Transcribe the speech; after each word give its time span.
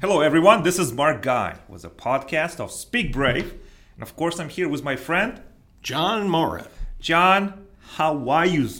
Hello, 0.00 0.22
everyone. 0.22 0.62
This 0.62 0.78
is 0.78 0.94
Mark 0.94 1.20
Guy 1.20 1.58
with 1.68 1.84
a 1.84 1.90
podcast 1.90 2.58
of 2.58 2.72
Speak 2.72 3.12
Brave. 3.12 3.60
And 3.96 4.02
of 4.02 4.16
course, 4.16 4.40
I'm 4.40 4.48
here 4.48 4.66
with 4.66 4.82
my 4.82 4.96
friend, 4.96 5.42
John 5.82 6.26
Mora. 6.26 6.68
John. 7.00 7.66
How 7.96 8.26
are 8.30 8.46
you? 8.46 8.70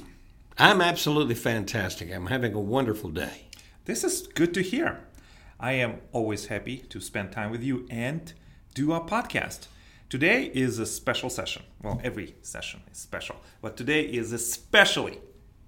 I'm 0.57 0.81
absolutely 0.81 1.35
fantastic. 1.35 2.11
I'm 2.11 2.29
having 2.29 2.55
a 2.55 2.59
wonderful 2.59 3.11
day. 3.11 3.49
This 3.85 4.03
is 4.03 4.29
good 4.29 4.55
to 4.55 4.63
hear. 4.63 5.01
I 5.61 5.73
am 5.73 5.99
always 6.13 6.47
happy 6.47 6.79
to 6.89 7.03
spend 7.03 7.33
time 7.33 7.51
with 7.51 7.63
you 7.63 7.87
and 7.91 8.33
do 8.73 8.95
a 8.95 9.03
podcast. 9.03 9.67
Today 10.09 10.45
is 10.55 10.79
a 10.79 10.87
special 10.87 11.29
session. 11.29 11.65
Well, 11.83 12.01
every 12.03 12.35
session 12.41 12.81
is 12.91 12.97
special, 12.97 13.37
but 13.61 13.77
today 13.77 14.05
is 14.05 14.33
especially 14.33 15.19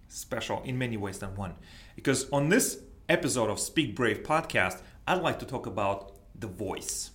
special 0.08 0.62
in 0.62 0.78
many 0.78 0.96
ways 0.96 1.18
than 1.18 1.36
one. 1.36 1.56
Because 1.94 2.26
on 2.30 2.48
this 2.48 2.78
episode 3.08 3.50
of 3.50 3.60
Speak 3.60 3.94
Brave 3.94 4.22
podcast, 4.22 4.80
I'd 5.12 5.22
like 5.22 5.38
to 5.40 5.46
talk 5.46 5.66
about 5.66 6.12
the 6.38 6.46
voice. 6.46 7.10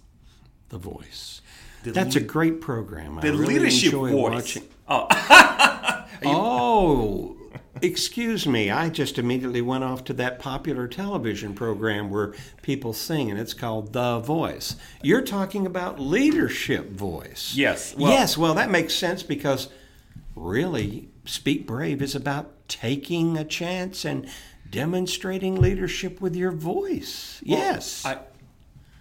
The 0.70 0.78
voice. 0.78 1.42
The 1.84 1.92
That's 1.92 2.16
le- 2.16 2.22
a 2.22 2.26
great 2.26 2.62
program. 2.62 3.16
The 3.22 3.28
I 3.28 3.32
really 3.32 3.56
leadership 3.60 3.86
enjoy 3.86 4.12
voice. 4.12 4.32
watching. 4.34 4.64
Oh, 4.88 5.08
Oh, 6.26 7.38
excuse 7.82 8.48
me. 8.48 8.70
I 8.72 8.90
just 8.90 9.18
immediately 9.20 9.62
went 9.62 9.84
off 9.84 10.04
to 10.06 10.14
that 10.14 10.40
popular 10.40 10.88
television 10.88 11.54
program 11.54 12.10
where 12.10 12.34
people 12.62 12.92
sing, 12.94 13.30
and 13.32 13.40
it's 13.40 13.54
called 13.54 13.94
The 13.94 14.20
Voice. 14.20 14.76
You're 15.04 15.22
talking 15.22 15.66
about 15.66 16.00
leadership 16.00 16.90
voice. 16.92 17.54
Yes, 17.56 17.96
well- 17.96 18.12
yes. 18.12 18.38
Well, 18.38 18.54
that 18.56 18.70
makes 18.72 18.94
sense 18.96 19.22
because 19.24 19.70
really, 20.36 21.10
Speak 21.26 21.66
Brave 21.68 22.02
is 22.02 22.16
about 22.16 22.52
taking 22.68 23.38
a 23.38 23.46
chance 23.46 24.06
and 24.06 24.30
demonstrating 24.70 25.56
leadership 25.56 26.22
with 26.22 26.36
your 26.36 26.52
voice. 26.52 27.42
yes. 27.44 28.06
I, 28.06 28.20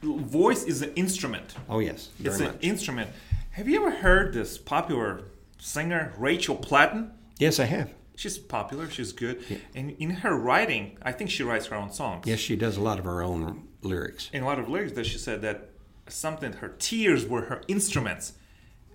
voice 0.02 0.64
is 0.64 0.82
an 0.82 0.92
instrument. 0.94 1.54
oh, 1.68 1.80
yes. 1.80 2.10
It's 2.22 2.38
much. 2.38 2.54
an 2.54 2.58
instrument. 2.60 3.10
Have 3.52 3.68
you 3.68 3.80
ever 3.80 3.90
heard 3.90 4.32
this 4.34 4.58
popular 4.58 5.22
singer 5.58 6.12
Rachel 6.18 6.56
Platten? 6.56 7.10
yes, 7.38 7.58
I 7.58 7.64
have. 7.64 7.92
She's 8.16 8.38
popular. 8.38 8.88
She's 8.88 9.12
good. 9.12 9.44
And 9.74 9.90
in 9.98 10.08
her 10.08 10.34
writing, 10.34 10.96
I 11.02 11.12
think 11.12 11.28
she 11.28 11.42
writes 11.42 11.66
her 11.66 11.76
own 11.76 11.92
songs. 11.92 12.26
Yes, 12.26 12.38
she 12.38 12.56
does 12.56 12.78
a 12.78 12.80
lot 12.80 12.98
of 12.98 13.04
her 13.04 13.22
own 13.22 13.68
lyrics. 13.82 14.30
In 14.32 14.42
a 14.42 14.46
lot 14.46 14.58
of 14.58 14.70
lyrics, 14.70 14.92
that 14.92 15.04
she 15.04 15.18
said 15.18 15.42
that 15.42 15.68
something 16.08 16.54
her 16.54 16.68
tears 16.78 17.26
were 17.26 17.42
her 17.42 17.62
instruments, 17.68 18.32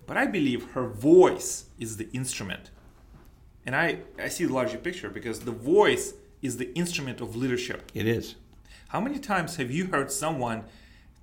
but 0.06 0.16
I 0.16 0.26
believe 0.26 0.72
her 0.72 0.88
voice 0.88 1.66
is 1.78 1.98
the 1.98 2.08
instrument. 2.12 2.71
And 3.66 3.74
I 3.76 3.98
I 4.18 4.28
see 4.28 4.44
the 4.44 4.52
larger 4.52 4.78
picture 4.78 5.08
because 5.10 5.40
the 5.40 5.52
voice 5.52 6.14
is 6.40 6.56
the 6.56 6.72
instrument 6.74 7.20
of 7.20 7.36
leadership. 7.36 7.90
It 7.94 8.06
is. 8.06 8.34
How 8.88 9.00
many 9.00 9.18
times 9.18 9.56
have 9.56 9.70
you 9.70 9.86
heard 9.86 10.10
someone 10.10 10.64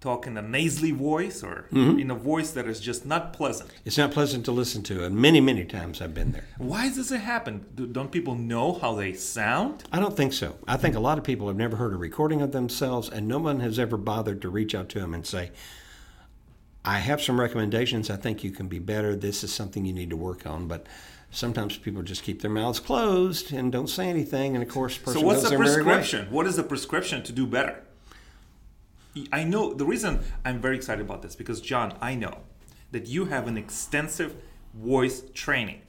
talk 0.02 0.26
in 0.26 0.38
a 0.38 0.42
nasally 0.42 0.92
voice 0.92 1.44
or 1.44 1.66
Mm-hmm. 1.74 2.00
in 2.00 2.10
a 2.10 2.16
voice 2.16 2.52
that 2.52 2.66
is 2.68 2.80
just 2.80 3.06
not 3.06 3.34
pleasant? 3.34 3.70
It's 3.84 3.98
not 3.98 4.12
pleasant 4.12 4.46
to 4.46 4.52
listen 4.54 4.82
to, 4.84 5.04
and 5.04 5.14
many, 5.16 5.42
many 5.42 5.66
times 5.66 6.02
I've 6.02 6.14
been 6.14 6.32
there. 6.32 6.46
Why 6.58 6.88
does 6.88 7.12
it 7.12 7.20
happen? 7.20 7.66
Do, 7.76 7.86
don't 7.86 8.10
people 8.12 8.36
know 8.36 8.74
how 8.82 8.96
they 8.96 9.12
sound? 9.14 9.84
I 9.92 10.00
don't 10.00 10.16
think 10.16 10.32
so. 10.32 10.56
I 10.68 10.78
think 10.78 10.96
a 10.96 11.00
lot 11.02 11.18
of 11.18 11.26
people 11.26 11.48
have 11.48 11.58
never 11.58 11.76
heard 11.76 11.92
a 11.94 11.98
recording 11.98 12.42
of 12.42 12.54
themselves, 12.54 13.10
and 13.10 13.28
no 13.28 13.40
one 13.40 13.60
has 13.60 13.78
ever 13.78 13.98
bothered 13.98 14.42
to 14.44 14.50
reach 14.50 14.74
out 14.74 14.88
to 14.90 15.00
them 15.02 15.14
and 15.14 15.28
say, 15.28 15.52
I 16.86 17.00
have 17.00 17.22
some 17.22 17.40
recommendations. 17.40 18.10
I 18.10 18.16
think 18.16 18.44
you 18.44 18.52
can 18.52 18.68
be 18.68 18.80
better. 18.80 19.16
This 19.16 19.44
is 19.44 19.54
something 19.54 19.86
you 19.86 19.94
need 19.94 20.10
to 20.12 20.18
work 20.18 20.46
on. 20.48 20.68
But 20.68 20.88
sometimes 21.32 21.78
people 21.78 22.02
just 22.02 22.24
keep 22.24 22.42
their 22.42 22.52
mouths 22.52 22.80
closed 22.80 23.52
and 23.52 23.72
don't 23.72 23.90
say 23.90 24.10
anything. 24.10 24.56
And 24.56 24.64
of 24.64 24.70
course, 24.70 24.98
person 24.98 25.22
So 25.22 25.26
what's 25.26 25.44
the 25.44 25.50
their 25.50 25.60
merry 25.60 25.84
way. 25.84 25.96
prescription? 25.96 26.32
What 26.32 26.48
is 26.48 26.56
the 26.56 26.64
prescription 26.64 27.24
to 27.24 27.32
do 27.32 27.46
better? 27.46 27.84
I 29.34 29.44
know 29.44 29.74
the 29.74 29.86
reason 29.86 30.22
I'm 30.46 30.62
very 30.62 30.78
excited 30.78 31.06
about 31.06 31.22
this 31.22 31.36
because 31.36 31.60
John, 31.62 31.98
I 32.02 32.16
know 32.16 32.40
that 32.92 33.08
you 33.08 33.26
have 33.26 33.48
an 33.48 33.58
extensive 33.58 34.36
voice 34.74 35.24
training. 35.34 35.82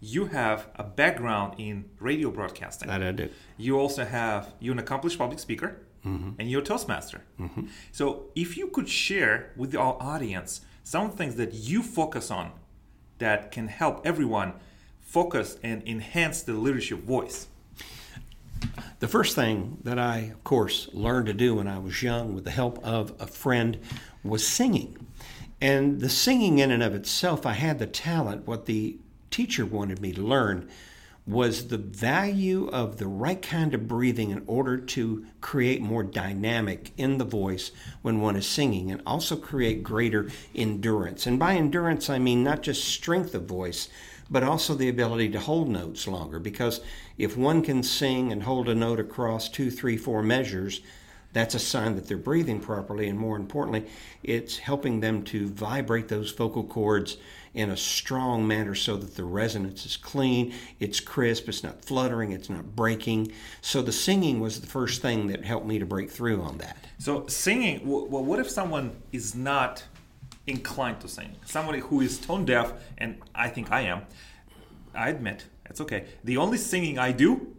You 0.00 0.26
have 0.26 0.68
a 0.76 0.82
background 0.82 1.54
in 1.58 1.86
radio 2.00 2.30
broadcasting. 2.30 2.88
That 2.88 3.02
I 3.02 3.12
do. 3.12 3.28
You 3.56 3.78
also 3.78 4.04
have 4.04 4.52
you're 4.58 4.72
an 4.72 4.78
accomplished 4.78 5.18
public 5.18 5.38
speaker 5.38 5.78
Mm-hmm. 6.06 6.30
and 6.38 6.48
you're 6.48 6.60
a 6.60 6.64
Toastmaster. 6.64 7.22
Mm-hmm. 7.40 7.66
So 7.90 8.26
if 8.36 8.56
you 8.56 8.68
could 8.68 8.88
share 8.88 9.52
with 9.56 9.74
our 9.74 9.96
audience 10.00 10.60
some 10.84 11.10
things 11.10 11.34
that 11.34 11.52
you 11.52 11.82
focus 11.82 12.30
on 12.30 12.52
that 13.18 13.50
can 13.50 13.66
help 13.66 14.06
everyone 14.06 14.52
focus 15.00 15.58
and 15.64 15.82
enhance 15.86 16.42
the 16.42 16.52
leadership 16.52 17.00
voice. 17.00 17.48
The 19.00 19.08
first 19.08 19.34
thing 19.34 19.78
that 19.82 19.98
I, 19.98 20.18
of 20.32 20.44
course, 20.44 20.88
learned 20.92 21.26
to 21.26 21.34
do 21.34 21.56
when 21.56 21.66
I 21.66 21.78
was 21.78 22.02
young 22.02 22.34
with 22.34 22.44
the 22.44 22.50
help 22.50 22.78
of 22.84 23.12
a 23.18 23.26
friend 23.26 23.78
was 24.22 24.46
singing. 24.46 24.96
And 25.60 26.00
the 26.00 26.08
singing 26.08 26.58
in 26.58 26.70
and 26.70 26.82
of 26.82 26.94
itself, 26.94 27.46
I 27.46 27.52
had 27.52 27.78
the 27.78 27.86
talent. 27.86 28.46
What 28.46 28.66
the 28.66 28.96
teacher 29.30 29.66
wanted 29.66 30.00
me 30.00 30.12
to 30.12 30.22
learn 30.22 30.68
was 31.26 31.68
the 31.68 31.78
value 31.78 32.68
of 32.68 32.98
the 32.98 33.06
right 33.06 33.42
kind 33.42 33.74
of 33.74 33.88
breathing 33.88 34.30
in 34.30 34.42
order 34.46 34.78
to 34.78 35.26
create 35.40 35.82
more 35.82 36.04
dynamic 36.04 36.92
in 36.96 37.18
the 37.18 37.24
voice 37.24 37.72
when 38.02 38.20
one 38.20 38.36
is 38.36 38.46
singing 38.46 38.92
and 38.92 39.02
also 39.04 39.34
create 39.34 39.82
greater 39.82 40.30
endurance. 40.54 41.26
And 41.26 41.38
by 41.38 41.54
endurance, 41.54 42.08
I 42.08 42.18
mean 42.18 42.44
not 42.44 42.62
just 42.62 42.84
strength 42.84 43.34
of 43.34 43.46
voice, 43.46 43.88
but 44.30 44.44
also 44.44 44.74
the 44.74 44.88
ability 44.88 45.30
to 45.30 45.40
hold 45.40 45.68
notes 45.68 46.06
longer. 46.06 46.38
Because 46.38 46.80
if 47.18 47.36
one 47.36 47.62
can 47.62 47.82
sing 47.82 48.30
and 48.30 48.44
hold 48.44 48.68
a 48.68 48.74
note 48.74 49.00
across 49.00 49.48
two, 49.48 49.70
three, 49.70 49.96
four 49.96 50.22
measures, 50.22 50.80
that's 51.32 51.54
a 51.54 51.60
sign 51.60 51.96
that 51.96 52.06
they're 52.06 52.16
breathing 52.16 52.60
properly. 52.60 53.08
And 53.08 53.18
more 53.18 53.36
importantly, 53.36 53.86
it's 54.22 54.58
helping 54.58 55.00
them 55.00 55.22
to 55.24 55.48
vibrate 55.48 56.08
those 56.08 56.32
vocal 56.32 56.64
cords 56.64 57.16
in 57.56 57.70
a 57.70 57.76
strong 57.76 58.46
manner 58.46 58.74
so 58.74 58.96
that 58.96 59.16
the 59.16 59.24
resonance 59.24 59.86
is 59.86 59.96
clean, 59.96 60.52
it's 60.78 61.00
crisp, 61.00 61.48
it's 61.48 61.62
not 61.62 61.82
fluttering, 61.82 62.32
it's 62.32 62.50
not 62.50 62.76
breaking. 62.76 63.32
So 63.62 63.80
the 63.80 63.92
singing 63.92 64.40
was 64.40 64.60
the 64.60 64.66
first 64.66 65.00
thing 65.00 65.28
that 65.28 65.42
helped 65.42 65.66
me 65.66 65.78
to 65.78 65.86
break 65.86 66.10
through 66.10 66.42
on 66.42 66.58
that. 66.58 66.76
So 66.98 67.26
singing, 67.28 67.80
well, 67.84 68.22
what 68.22 68.38
if 68.38 68.50
someone 68.50 68.94
is 69.10 69.34
not 69.34 69.82
inclined 70.46 71.00
to 71.00 71.08
sing? 71.08 71.34
Somebody 71.46 71.78
who 71.80 72.02
is 72.02 72.18
tone 72.18 72.44
deaf, 72.44 72.74
and 72.98 73.16
I 73.34 73.48
think 73.48 73.72
I 73.72 73.80
am. 73.80 74.02
I 74.94 75.08
admit 75.08 75.46
it's 75.64 75.80
okay. 75.80 76.04
The 76.24 76.36
only 76.36 76.58
singing 76.58 76.98
I 76.98 77.12
do 77.12 77.55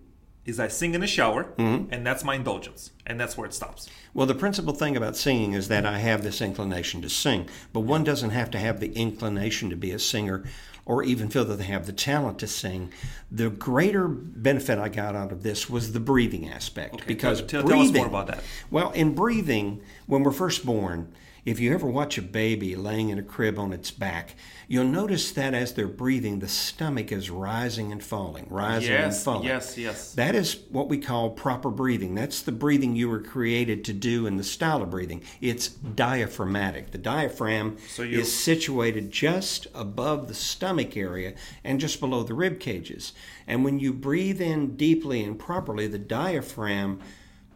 is 0.47 0.59
I 0.59 0.69
sing 0.69 0.95
in 0.95 1.01
the 1.01 1.07
shower, 1.07 1.43
mm-hmm. 1.57 1.93
and 1.93 2.07
that's 2.07 2.23
my 2.23 2.35
indulgence, 2.35 2.91
and 3.05 3.19
that's 3.19 3.37
where 3.37 3.45
it 3.45 3.53
stops. 3.53 3.89
Well, 4.13 4.25
the 4.25 4.33
principal 4.33 4.73
thing 4.73 4.95
about 4.95 5.15
singing 5.17 5.53
is 5.53 5.67
that 5.67 5.85
I 5.85 5.99
have 5.99 6.23
this 6.23 6.41
inclination 6.41 7.01
to 7.01 7.09
sing, 7.09 7.47
but 7.73 7.81
one 7.81 8.03
doesn't 8.03 8.31
have 8.31 8.49
to 8.51 8.57
have 8.57 8.79
the 8.79 8.91
inclination 8.93 9.69
to 9.69 9.75
be 9.75 9.91
a 9.91 9.99
singer 9.99 10.45
or 10.85 11.03
even 11.03 11.27
feel 11.27 11.43
that 11.43 11.57
they 11.57 11.65
have 11.65 11.85
the 11.85 11.91
talent 11.91 12.39
to 12.39 12.47
sing. 12.47 12.89
The 13.29 13.49
greater 13.49 14.07
benefit 14.07 14.79
I 14.79 14.87
got 14.87 15.15
out 15.15 15.33
of 15.33 15.43
this 15.43 15.69
was 15.69 15.91
the 15.91 15.99
breathing 15.99 16.49
aspect 16.49 17.05
because 17.05 17.41
tell- 17.41 17.63
tell 17.63 17.81
us 17.81 17.91
more 17.91 18.07
about 18.07 18.27
that. 18.27 18.41
Well, 18.71 18.91
in 18.91 19.13
breathing, 19.13 19.81
when 20.05 20.23
we're 20.23 20.31
first 20.31 20.65
born, 20.65 21.13
if 21.45 21.59
you 21.59 21.73
ever 21.73 21.87
watch 21.87 22.17
a 22.17 22.21
baby 22.21 22.75
laying 22.75 23.09
in 23.09 23.17
a 23.17 23.23
crib 23.23 23.57
on 23.57 23.71
its 23.71 23.89
back, 23.91 24.35
you'll 24.67 24.83
notice 24.85 25.31
that 25.31 25.53
as 25.53 25.73
they're 25.73 25.87
breathing, 25.87 26.39
the 26.39 26.47
stomach 26.47 27.11
is 27.11 27.29
rising 27.29 27.91
and 27.91 28.03
falling, 28.03 28.45
rising 28.49 28.91
and 28.93 29.15
falling. 29.15 29.45
yes, 29.45 29.77
yes. 29.77 29.87
Yes. 29.87 30.13
That 30.13 30.35
is 30.35 30.57
what 30.69 30.89
we 30.89 30.97
call 30.97 31.29
proper 31.29 31.69
breathing. 31.69 32.15
That's 32.15 32.41
the 32.41 32.51
breathing 32.51 32.95
you 32.95 33.07
were 33.09 33.21
created 33.21 33.85
to 33.85 33.93
do 33.93 34.25
in 34.27 34.35
the 34.37 34.43
style 34.43 34.81
of 34.81 34.89
breathing. 34.89 35.21
It's 35.39 35.69
diaphragmatic. 35.69 36.91
The 36.91 36.97
diaphragm 36.97 37.77
So 37.87 38.03
you- 38.03 38.19
is 38.19 38.33
situated 38.33 39.11
just 39.11 39.67
above 39.73 40.27
the 40.27 40.33
stomach 40.33 40.97
area 40.97 41.33
and 41.63 41.79
just 41.79 41.99
below 41.99 42.23
the 42.23 42.33
rib 42.33 42.59
cages. 42.59 43.13
And 43.47 43.63
when 43.63 43.79
you 43.79 43.93
breathe 43.93 44.41
in 44.41 44.75
deeply 44.75 45.23
and 45.23 45.37
properly, 45.39 45.87
the 45.87 45.99
diaphragm 45.99 46.99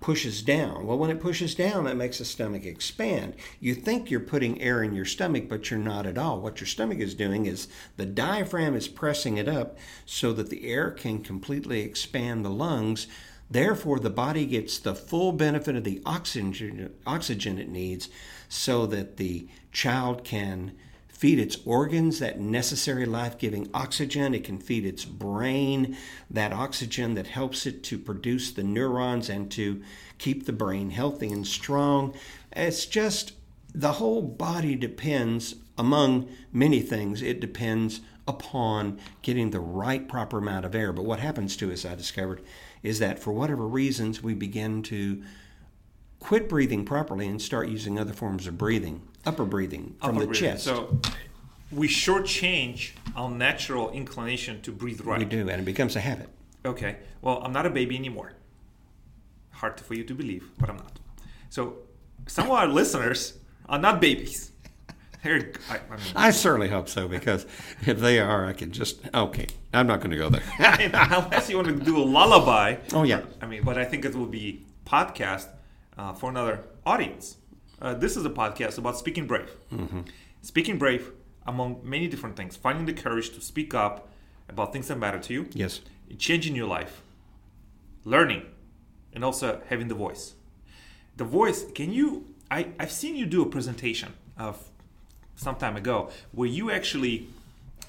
pushes 0.02 0.42
down. 0.42 0.86
Well, 0.86 0.98
when 0.98 1.12
it 1.12 1.22
pushes 1.22 1.56
down, 1.56 1.86
that 1.86 1.96
makes 1.96 2.18
the 2.18 2.26
stomach 2.26 2.66
expand. 2.66 3.36
You 3.60 3.76
think 3.76 4.10
you're 4.10 4.20
putting 4.20 4.60
air 4.60 4.84
in 4.84 4.94
your 4.94 5.06
stomach, 5.06 5.48
but 5.48 5.70
you're 5.70 5.80
not 5.80 6.06
at 6.06 6.18
all. 6.18 6.42
What 6.42 6.60
your 6.60 6.68
stomach 6.68 6.98
is 6.98 7.14
doing 7.14 7.46
is 7.46 7.68
the 7.96 8.06
diaphragm 8.06 8.76
is 8.76 8.88
pressing 8.88 9.38
it 9.38 9.48
up 9.48 9.78
so 10.06 10.34
that 10.34 10.50
the 10.50 10.68
air 10.68 10.92
can 10.92 11.24
completely 11.24 11.82
expand 11.82 12.44
the 12.44 12.50
lungs. 12.50 13.08
Therefore, 13.50 14.00
the 14.00 14.10
body 14.10 14.46
gets 14.46 14.80
the 14.80 14.96
full 14.96 15.32
benefit 15.34 15.76
of 15.76 15.84
the 15.84 16.02
oxygen, 16.06 16.94
oxygen 17.06 17.60
it 17.60 17.70
needs 17.70 18.10
so 18.50 18.86
that 18.88 19.18
the 19.18 19.48
child 19.72 20.24
can 20.24 20.74
feed 21.22 21.38
its 21.38 21.60
organs 21.66 22.18
that 22.18 22.40
necessary 22.40 23.06
life 23.06 23.38
giving 23.38 23.70
oxygen. 23.76 24.34
It 24.34 24.44
can 24.44 24.58
feed 24.58 24.84
its 24.84 25.06
brain 25.06 25.96
that 26.32 26.52
oxygen 26.52 27.14
that 27.14 27.28
helps 27.28 27.68
it 27.68 27.84
to 27.84 28.00
produce 28.00 28.50
the 28.50 28.64
neurons 28.64 29.30
and 29.30 29.52
to 29.52 29.84
keep 30.18 30.48
the 30.48 30.52
brain 30.52 30.90
healthy 30.90 31.32
and 31.32 31.46
strong. 31.46 32.16
It's 32.54 32.88
just 32.88 33.34
the 33.72 33.92
whole 33.94 34.24
body 34.24 34.74
depends, 34.74 35.58
among 35.78 36.28
many 36.52 36.80
things, 36.80 37.22
it 37.22 37.40
depends 37.40 38.02
upon 38.28 39.00
getting 39.22 39.52
the 39.52 39.60
right 39.60 40.08
proper 40.08 40.40
amount 40.40 40.66
of 40.66 40.74
air. 40.74 40.92
But 40.92 41.06
what 41.06 41.20
happens 41.20 41.56
to 41.58 41.72
us, 41.72 41.86
I 41.86 41.94
discovered, 41.94 42.42
is 42.82 42.98
that 42.98 43.20
for 43.20 43.32
whatever 43.32 43.68
reasons 43.68 44.24
we 44.24 44.34
begin 44.34 44.82
to 44.84 45.22
quit 46.20 46.50
breathing 46.50 46.84
properly 46.84 47.28
and 47.28 47.40
start 47.40 47.70
using 47.70 48.00
other 48.00 48.14
forms 48.14 48.48
of 48.48 48.58
breathing, 48.58 49.04
upper 49.26 49.46
breathing 49.46 49.96
from 50.00 50.12
Upper 50.12 50.20
the 50.22 50.28
breathing. 50.28 50.52
chest. 50.52 50.64
So 50.64 51.00
we 51.72 51.88
shortchange 51.88 52.92
our 53.16 53.30
natural 53.30 53.92
inclination 53.92 54.62
to 54.62 54.72
breathe 54.72 55.02
right. 55.02 55.20
we 55.20 55.26
do, 55.26 55.42
and 55.42 55.62
it 55.62 55.66
becomes 55.66 55.96
a 55.96 56.00
habit. 56.02 56.30
Okay. 56.66 56.98
Well, 57.22 57.42
I'm 57.44 57.54
not 57.54 57.66
a 57.66 57.70
baby 57.70 57.96
anymore. 57.96 58.34
Hard 59.52 59.80
for 59.80 59.94
you 59.94 60.04
to 60.04 60.14
believe, 60.14 60.50
but 60.60 60.70
I'm 60.70 60.78
not. 60.78 61.00
So 61.50 61.78
some 62.28 62.46
of 62.46 62.52
our 62.52 62.68
listeners 62.80 63.38
are 63.70 63.80
not 63.80 64.02
babies. 64.02 64.52
They're, 65.24 65.52
I, 65.70 65.76
I 65.76 65.98
mean, 65.98 66.06
I 66.16 66.32
certainly 66.32 66.68
hope 66.68 66.90
so 66.90 67.08
because 67.08 67.46
if 67.86 68.00
they 68.00 68.20
are, 68.20 68.46
I 68.48 68.54
can 68.54 68.72
just 68.72 69.02
okay. 69.14 69.46
I'm 69.72 69.86
not 69.86 70.00
going 70.00 70.10
to 70.12 70.18
go 70.18 70.30
there. 70.30 70.42
unless 70.60 71.48
you 71.48 71.58
want 71.58 71.68
to 71.68 71.76
do 71.76 71.98
a 71.98 72.04
lullaby. 72.04 72.78
Oh, 72.92 73.04
yeah. 73.04 73.22
I 73.40 73.46
mean, 73.46 73.64
but 73.64 73.78
I 73.78 73.86
think 73.86 74.04
it 74.04 74.16
will 74.16 74.26
be 74.26 74.66
podcast 74.86 75.48
uh, 75.96 76.14
for 76.14 76.32
another 76.32 76.64
audience. 76.88 77.38
Uh, 77.82 77.94
this 77.96 78.16
is 78.16 78.26
a 78.26 78.30
podcast 78.30 78.78
about 78.78 78.98
speaking 78.98 79.26
brave. 79.26 79.50
Mm-hmm. 79.74 80.02
Speaking 80.42 80.78
brave 80.78 81.12
among 81.48 81.82
many 81.84 82.08
different 82.08 82.36
things. 82.36 82.56
Finding 82.56 82.86
the 82.86 82.94
courage 82.94 83.32
to 83.32 83.42
speak 83.42 83.74
up 83.74 84.08
about 84.48 84.72
things 84.72 84.88
that 84.90 84.98
matter 84.98 85.20
to 85.20 85.34
you. 85.34 85.48
yes. 85.54 85.82
Changing 86.18 86.56
your 86.56 86.68
life. 86.68 87.02
Learning. 88.04 88.44
And 89.14 89.24
also 89.24 89.62
having 89.70 89.88
the 89.88 89.96
voice. 89.96 90.36
The 91.18 91.24
voice, 91.24 91.66
can 91.74 91.92
you 91.92 92.32
I, 92.52 92.68
I've 92.78 92.92
seen 92.92 93.16
you 93.16 93.26
do 93.26 93.42
a 93.42 93.46
presentation 93.46 94.14
of 94.38 94.70
some 95.36 95.56
time 95.56 95.78
ago 95.78 96.10
where 96.34 96.50
you 96.50 96.70
actually 96.70 97.28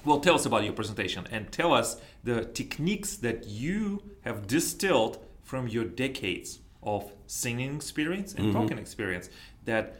well 0.05 0.21
tell 0.21 0.35
us 0.35 0.45
about 0.45 0.63
your 0.63 0.73
presentation 0.73 1.27
and 1.31 1.51
tell 1.51 1.73
us 1.73 1.97
the 2.23 2.45
techniques 2.45 3.17
that 3.17 3.45
you 3.45 4.01
have 4.21 4.47
distilled 4.47 5.19
from 5.43 5.67
your 5.67 5.83
decades 5.83 6.59
of 6.81 7.11
singing 7.27 7.75
experience 7.75 8.33
and 8.33 8.53
talking 8.53 8.77
experience 8.77 9.29
that 9.65 9.95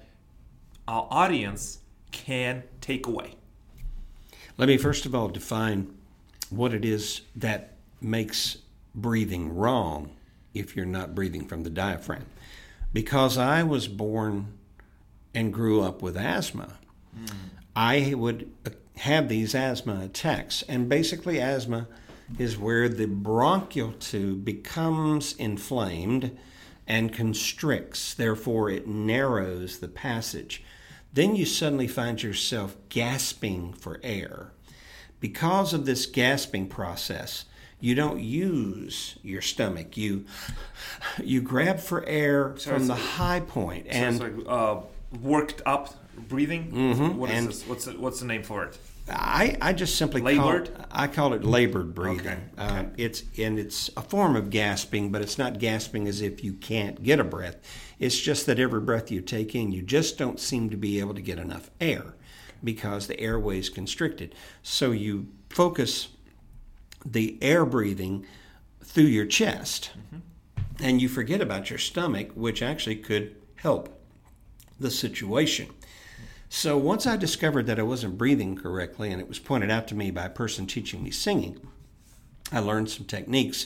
our 0.88 1.08
audience 1.10 1.80
can 2.12 2.64
take 2.82 3.08
away 3.08 3.36
Let 4.58 4.68
me 4.68 4.78
first 4.78 5.06
of 5.06 5.16
all 5.16 5.30
define 5.30 5.96
what 6.50 6.74
it 6.74 6.86
is 6.86 7.22
that 7.36 7.74
makes 8.02 8.58
breathing 8.94 9.56
wrong 9.56 10.12
if 10.54 10.76
you're 10.76 10.86
not 10.86 11.16
breathing 11.16 11.48
from 11.48 11.64
the 11.64 11.70
diaphragm. 11.70 12.26
Because 12.92 13.38
I 13.38 13.64
was 13.64 13.88
born 13.88 14.54
and 15.34 15.52
grew 15.52 15.82
up 15.82 16.02
with 16.04 16.16
asthma, 16.16 16.78
I 17.76 18.14
would 18.16 18.52
uh, 18.66 18.70
have 18.98 19.30
these 19.30 19.56
asthma 19.56 20.02
attacks. 20.04 20.62
And 20.70 20.88
basically, 20.88 21.40
asthma 21.40 21.88
is 22.38 22.58
where 22.58 22.88
the 22.88 23.08
bronchial 23.08 23.94
tube 23.94 24.46
becomes 24.46 25.34
inflamed 25.34 26.38
and 26.88 27.14
constricts, 27.14 28.14
therefore, 28.14 28.70
it 28.70 28.88
narrows 28.88 29.80
the 29.80 29.88
passage. 29.88 30.64
Then 31.14 31.36
you 31.36 31.46
suddenly 31.46 31.88
find 31.88 32.22
yourself 32.22 32.76
gasping 32.90 33.74
for 33.74 34.00
air. 34.04 34.52
Because 35.20 35.74
of 35.74 35.86
this 35.86 36.06
gasping 36.06 36.68
process, 36.68 37.46
you 37.80 37.96
don't 37.96 38.20
use 38.20 39.18
your 39.24 39.42
stomach. 39.42 39.96
You 39.96 40.26
you 41.24 41.42
grab 41.42 41.80
for 41.80 42.04
air 42.06 42.56
from 42.56 42.88
the 42.88 42.96
high 42.96 43.40
point, 43.40 43.86
so 43.86 43.92
and 43.92 44.16
it's 44.16 44.24
like 44.24 44.48
uh, 44.48 44.82
worked 45.22 45.62
up 45.66 45.94
breathing? 46.28 47.18
What 47.18 47.30
is 47.30 47.38
and- 47.38 47.48
this? 47.48 47.68
What's 47.68 47.86
the, 47.86 47.92
what's 47.94 48.20
the 48.20 48.26
name 48.26 48.44
for 48.44 48.66
it 48.66 48.78
I, 49.10 49.58
I 49.62 49.74
just 49.74 49.96
simply 49.96 50.22
Labored? 50.22 50.74
call 50.74 50.82
it, 50.82 50.88
I 50.92 51.08
call 51.08 51.34
it 51.34 51.44
labored 51.44 51.94
breathing. 51.94 52.26
Okay, 52.28 52.40
Uh, 52.58 52.86
it's 52.96 53.24
and 53.38 53.60
it's 53.60 53.90
a 53.98 54.02
form 54.02 54.36
of 54.36 54.50
gasping, 54.50 55.12
but 55.12 55.22
it's 55.22 55.38
not 55.38 55.60
gasping 55.60 56.08
as 56.08 56.22
if 56.22 56.44
you 56.44 56.54
can't 56.54 57.04
get 57.04 57.20
a 57.20 57.24
breath. 57.24 57.58
It's 58.00 58.18
just 58.18 58.46
that 58.46 58.60
every 58.60 58.80
breath 58.80 59.12
you 59.12 59.22
take 59.22 59.56
in, 59.56 59.72
you 59.72 59.82
just 59.82 60.18
don't 60.18 60.40
seem 60.40 60.70
to 60.70 60.78
be 60.78 61.00
able 61.00 61.14
to 61.16 61.22
get 61.22 61.38
enough 61.38 61.70
air 61.82 62.16
because 62.64 63.08
the 63.08 63.20
airway 63.20 63.60
is 63.60 63.70
constricted. 63.70 64.36
So 64.62 64.92
you 64.92 65.28
focus 65.50 66.08
the 67.06 67.38
air 67.42 67.66
breathing 67.66 68.26
through 68.82 69.04
your 69.06 69.26
chest, 69.26 69.92
and 70.80 71.02
you 71.02 71.10
forget 71.10 71.42
about 71.42 71.70
your 71.70 71.80
stomach, 71.80 72.32
which 72.36 72.62
actually 72.62 72.96
could 72.96 73.36
help 73.56 74.00
the 74.80 74.90
situation. 74.92 75.68
So 76.56 76.78
once 76.78 77.08
I 77.08 77.18
discovered 77.18 77.66
that 77.66 77.80
I 77.80 77.84
wasn't 77.84 78.16
breathing 78.16 78.56
correctly, 78.56 79.12
and 79.12 79.20
it 79.20 79.28
was 79.28 79.40
pointed 79.40 79.72
out 79.72 79.88
to 79.88 79.96
me 79.96 80.12
by 80.12 80.26
a 80.26 80.30
person 80.30 80.68
teaching 80.68 81.04
me 81.04 81.10
singing, 81.10 81.60
I 82.52 82.60
learned 82.60 82.92
some 82.92 83.08
techniques. 83.08 83.66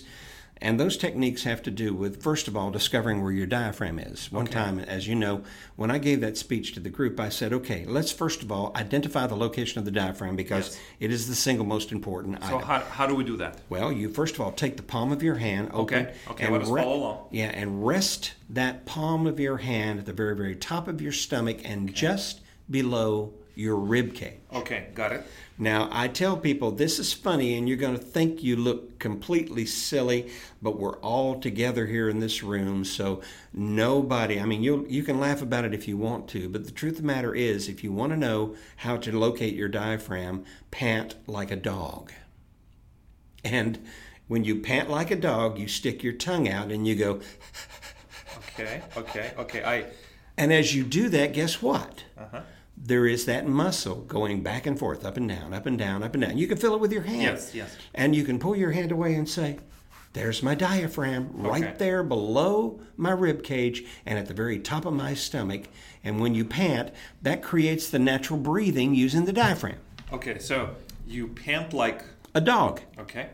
And 0.61 0.79
those 0.79 0.95
techniques 0.95 1.43
have 1.43 1.61
to 1.63 1.69
do 1.69 1.93
with, 1.93 2.23
first 2.23 2.47
of 2.47 2.55
all, 2.55 2.71
discovering 2.71 3.21
where 3.21 3.33
your 3.33 3.45
diaphragm 3.45 3.99
is. 3.99 4.31
One 4.31 4.47
time, 4.47 4.79
as 4.79 5.05
you 5.05 5.15
know, 5.15 5.43
when 5.75 5.91
I 5.91 5.97
gave 5.97 6.21
that 6.21 6.37
speech 6.37 6.73
to 6.75 6.79
the 6.79 6.89
group, 6.89 7.19
I 7.19 7.27
said, 7.27 7.51
okay, 7.51 7.83
let's 7.85 8.13
first 8.13 8.41
of 8.41 8.53
all 8.53 8.71
identify 8.73 9.27
the 9.27 9.35
location 9.35 9.79
of 9.79 9.85
the 9.85 9.91
diaphragm 9.91 10.37
because 10.37 10.69
Yes. 10.69 10.79
it 11.01 11.11
is 11.11 11.27
the 11.27 11.35
single 11.35 11.65
most 11.65 11.91
important 11.91 12.41
so 12.41 12.55
item. 12.55 12.61
how, 12.61 12.79
how 12.79 13.05
do 13.05 13.15
we 13.15 13.25
do 13.25 13.35
that 13.35 13.59
Well, 13.67 13.91
you 13.91 14.09
first 14.09 14.35
of 14.35 14.41
all 14.41 14.53
take 14.53 14.77
the 14.77 14.83
palm 14.83 15.11
of 15.11 15.21
your 15.21 15.35
hand, 15.35 15.71
open, 15.73 16.07
Okay, 16.07 16.13
okay, 16.29 16.49
let 16.49 16.61
us 16.61 16.69
follow 16.69 16.95
along. 16.95 17.27
Yeah, 17.31 17.51
and 17.53 17.85
rest 17.85 18.33
that 18.49 18.85
palm 18.85 19.27
of 19.27 19.41
your 19.41 19.57
hand 19.57 19.99
at 19.99 20.05
the 20.05 20.13
very, 20.13 20.37
very 20.37 20.55
top 20.55 20.87
of 20.87 21.01
your 21.01 21.11
stomach 21.11 21.59
and 21.65 21.93
just 21.93 22.39
below 22.69 23.33
your 23.55 23.75
rib 23.75 24.13
cage. 24.13 24.35
okay 24.53 24.87
got 24.93 25.11
it 25.11 25.23
Now, 25.57 25.89
I 25.91 26.07
tell 26.09 26.37
people 26.37 26.69
this 26.71 26.99
is 26.99 27.11
funny, 27.11 27.57
and 27.57 27.67
you're 27.67 27.77
going 27.77 27.97
to 27.97 28.03
think 28.03 28.43
you 28.43 28.55
look 28.55 28.99
completely 28.99 29.65
silly, 29.65 30.29
but 30.61 30.77
we're 30.77 30.97
all 30.97 31.39
together 31.39 31.87
here 31.87 32.07
in 32.09 32.19
this 32.19 32.43
room, 32.43 32.85
so 32.85 33.21
nobody. 33.53 34.39
I 34.39 34.45
mean, 34.45 34.61
you 34.61 34.85
you 34.87 35.01
can 35.01 35.19
laugh 35.19 35.41
about 35.41 35.65
it 35.65 35.73
if 35.73 35.87
you 35.87 35.97
want 35.97 36.27
to, 36.29 36.47
but 36.49 36.65
the 36.65 36.71
truth 36.71 36.97
of 36.97 37.01
the 37.01 37.07
matter 37.07 37.33
is, 37.33 37.67
if 37.67 37.83
you 37.83 37.91
want 37.91 38.11
to 38.11 38.17
know 38.17 38.55
how 38.75 38.97
to 38.97 39.17
locate 39.19 39.55
your 39.55 39.69
diaphragm, 39.69 40.45
pant 40.69 41.15
like 41.25 41.49
a 41.49 41.55
dog. 41.55 42.11
And 43.43 43.79
when 44.27 44.43
you 44.43 44.59
pant 44.61 44.89
like 44.89 45.09
a 45.09 45.15
dog, 45.15 45.57
you 45.57 45.67
stick 45.67 46.03
your 46.03 46.13
tongue 46.13 46.47
out 46.47 46.71
and 46.71 46.85
you 46.87 46.95
go. 46.95 47.21
okay 48.49 48.81
okay 48.95 49.31
okay 49.37 49.63
i 49.63 49.85
And 50.37 50.53
as 50.53 50.75
you 50.75 50.83
do 50.83 51.09
that, 51.09 51.33
guess 51.33 51.61
what? 51.61 52.03
uh-huh. 52.17 52.41
There 52.79 53.05
is 53.07 53.25
that 53.25 53.47
muscle 53.47 54.01
going 54.01 54.41
back 54.43 54.65
and 54.65 54.77
forth, 54.77 55.03
up 55.05 55.17
and 55.17 55.27
down, 55.27 55.53
up 55.53 55.65
and 55.65 55.77
down, 55.77 56.03
up 56.03 56.13
and 56.13 56.23
down. 56.23 56.37
You 56.37 56.47
can 56.47 56.57
feel 56.57 56.73
it 56.75 56.79
with 56.79 56.93
your 56.93 57.01
hand. 57.01 57.21
Yes, 57.21 57.53
yes. 57.55 57.75
And 57.95 58.15
you 58.15 58.23
can 58.23 58.39
pull 58.39 58.55
your 58.55 58.71
hand 58.71 58.91
away 58.91 59.15
and 59.15 59.27
say, 59.27 59.57
There's 60.13 60.41
my 60.43 60.55
diaphragm 60.55 61.29
right 61.33 61.63
Okay. 61.63 61.75
there 61.77 62.03
below 62.03 62.79
my 62.95 63.11
rib 63.11 63.43
cage 63.43 63.83
and 64.05 64.17
at 64.17 64.27
the 64.27 64.33
very 64.33 64.59
top 64.59 64.85
of 64.85 64.93
my 64.93 65.13
stomach. 65.15 65.63
And 66.03 66.19
when 66.21 66.33
you 66.35 66.45
pant, 66.45 66.91
that 67.21 67.41
creates 67.41 67.89
the 67.89 67.99
natural 67.99 68.39
breathing 68.39 68.93
using 68.95 69.25
the 69.25 69.33
diaphragm. 69.33 69.77
okay 70.13 70.37
so 70.39 70.75
you 71.07 71.27
pant 71.29 71.73
like 71.73 72.03
A 72.35 72.41
dog, 72.41 72.81
okay 72.99 73.29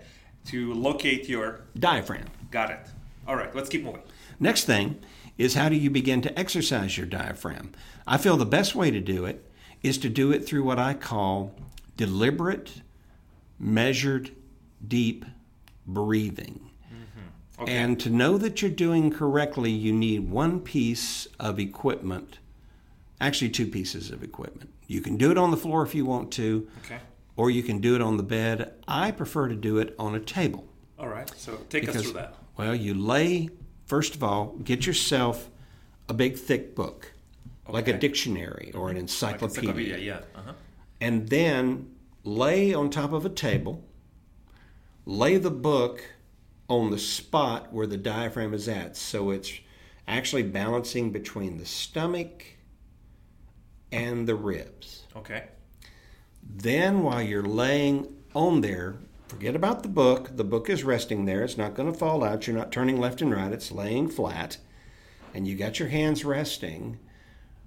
to 0.46 0.74
locate 0.74 1.30
your 1.30 1.62
diaphragm. 1.78 2.26
got 2.52 2.72
it 2.72 2.80
all 3.28 3.36
right 3.36 3.54
let's 3.56 3.70
keep 3.70 3.84
moving 3.84 4.02
Next 4.40 4.64
thing 4.66 5.00
is 5.38 5.56
how 5.56 5.70
do 5.70 5.76
you 5.76 5.90
begin 5.90 6.22
to 6.22 6.40
exercise 6.40 6.98
your 6.98 7.06
diaphragm? 7.06 7.72
I 8.06 8.18
feel 8.18 8.38
the 8.38 8.46
best 8.46 8.76
way 8.76 8.92
to 8.92 9.00
do 9.00 9.26
it 9.26 9.50
is 9.82 9.98
to 10.00 10.10
do 10.10 10.32
it 10.32 10.46
through 10.46 10.64
what 10.64 10.80
I 10.80 10.94
call 10.94 11.56
deliberate, 11.98 12.82
measured, 13.60 14.32
deep 14.88 15.26
breathing. 15.86 16.70
Mm-hmm. 16.88 17.64
okay 17.64 17.76
And 17.76 18.00
to 18.00 18.10
know 18.10 18.38
that 18.38 18.62
you're 18.62 18.72
doing 18.72 19.12
correctly, 19.12 19.72
you 19.72 19.92
need 19.94 20.30
one 20.30 20.60
piece 20.60 21.28
of 21.40 21.60
equipment, 21.60 22.40
actually, 23.20 23.50
two 23.50 23.68
pieces 23.68 24.12
of 24.12 24.24
equipment. 24.24 24.70
You 24.88 25.02
can 25.02 25.18
do 25.18 25.32
it 25.32 25.38
on 25.38 25.52
the 25.52 25.58
floor 25.58 25.84
if 25.84 25.96
you 25.96 26.06
want 26.06 26.32
to, 26.34 26.68
okay 26.86 27.00
or 27.36 27.50
you 27.50 27.64
can 27.64 27.80
do 27.80 27.96
it 27.96 28.02
on 28.02 28.18
the 28.18 28.24
bed. 28.24 28.74
I 28.88 29.12
prefer 29.12 29.48
to 29.48 29.56
do 29.56 29.80
it 29.80 29.96
on 29.98 30.16
a 30.16 30.20
table. 30.20 30.68
all 31.00 31.08
right 31.08 31.32
so 31.36 31.58
take 31.70 31.88
us 31.90 32.02
through 32.02 32.14
that 32.14 32.36
Well, 32.58 32.76
you 32.76 32.94
lay, 32.94 33.50
first 33.86 34.16
of 34.16 34.24
all, 34.24 34.56
get 34.64 34.86
yourself 34.86 35.50
a 36.10 36.14
big 36.14 36.38
thick 36.38 36.76
book, 36.76 37.14
like 37.68 37.88
a 37.88 37.98
dictionary 37.98 38.72
or 38.76 38.90
an 38.90 38.96
like 38.96 39.02
encyclopedia. 39.04 39.70
encyclopedia 39.70 39.98
yeah 39.98 40.20
uh-huh. 40.36 40.54
And 41.00 41.30
then 41.30 41.94
lay 42.24 42.74
on 42.74 42.90
top 42.90 43.14
of 43.14 43.26
a 43.26 43.30
table, 43.30 43.84
lay 45.06 45.38
the 45.38 45.52
book 45.52 46.04
on 46.68 46.92
the 46.92 47.00
spot 47.00 47.74
where 47.74 47.88
the 47.88 47.98
diaphragm 47.98 48.54
is 48.54 48.68
at. 48.68 48.96
So 48.96 49.32
it's 49.32 49.52
actually 50.08 50.44
balancing 50.44 51.12
between 51.12 51.58
the 51.58 51.66
stomach 51.66 52.46
and 53.92 54.28
the 54.28 54.36
ribs. 54.36 55.04
okay 55.16 55.46
Then, 56.44 57.04
while 57.04 57.22
you're 57.22 57.44
laying 57.44 58.16
on 58.34 58.62
there, 58.62 58.96
forget 59.34 59.56
about 59.56 59.82
the 59.82 59.90
book. 59.90 60.38
The 60.38 60.44
book 60.44 60.70
is 60.70 60.84
resting 60.84 61.26
there. 61.26 61.44
It's 61.44 61.58
not 61.58 61.74
going 61.74 61.92
to 61.92 61.98
fall 61.98 62.24
out. 62.24 62.46
You're 62.46 62.56
not 62.56 62.72
turning 62.72 63.00
left 63.00 63.20
and 63.20 63.34
right. 63.34 63.52
It's 63.52 63.72
laying 63.72 64.08
flat. 64.08 64.58
And 65.34 65.48
you 65.48 65.56
got 65.56 65.80
your 65.80 65.88
hands 65.88 66.24
resting, 66.24 67.00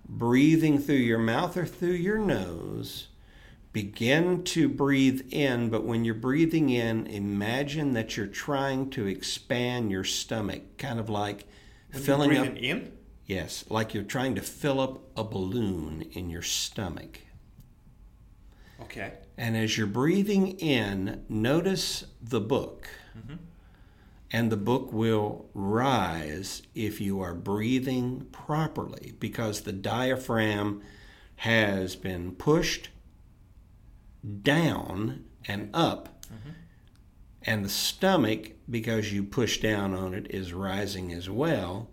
breathing 0.08 0.78
through 0.78 0.94
your 0.96 1.18
mouth 1.18 1.56
or 1.56 1.66
through 1.66 1.94
your 1.94 2.18
nose. 2.18 3.08
Begin 3.72 4.44
to 4.44 4.68
breathe 4.68 5.26
in, 5.32 5.68
but 5.68 5.84
when 5.84 6.04
you're 6.04 6.14
breathing 6.14 6.70
in, 6.70 7.08
imagine 7.08 7.94
that 7.94 8.16
you're 8.16 8.28
trying 8.28 8.88
to 8.90 9.08
expand 9.08 9.90
your 9.90 10.04
stomach, 10.04 10.78
kind 10.78 11.00
of 11.00 11.10
like 11.10 11.46
filling 11.90 12.36
up. 12.36 12.46
in 12.46 12.56
Yes, 13.26 13.64
like 13.68 13.92
you're 13.92 14.04
trying 14.04 14.36
to 14.36 14.40
fill 14.40 14.80
up 14.80 15.02
a 15.16 15.24
balloon 15.24 16.02
in 16.12 16.30
your 16.30 16.42
stomach. 16.42 17.18
Okay. 18.80 19.14
And 19.38 19.56
as 19.56 19.76
you're 19.76 19.86
breathing 19.86 20.58
in, 20.58 21.24
notice 21.28 22.04
the 22.22 22.40
book. 22.40 22.88
And 24.32 24.50
the 24.50 24.56
book 24.56 24.92
will 24.92 25.46
rise 25.54 26.62
if 26.74 27.00
you 27.00 27.20
are 27.20 27.34
breathing 27.34 28.26
properly 28.32 29.14
because 29.20 29.60
the 29.60 29.72
diaphragm 29.72 30.82
has 31.36 31.96
been 31.96 32.32
pushed 32.32 32.88
down 34.42 35.24
and 35.46 35.70
up. 35.74 36.24
And 37.42 37.64
the 37.64 37.68
stomach, 37.68 38.52
because 38.68 39.12
you 39.12 39.22
push 39.22 39.60
down 39.60 39.94
on 39.94 40.12
it, 40.14 40.26
is 40.30 40.52
rising 40.52 41.12
as 41.12 41.30
well. 41.30 41.88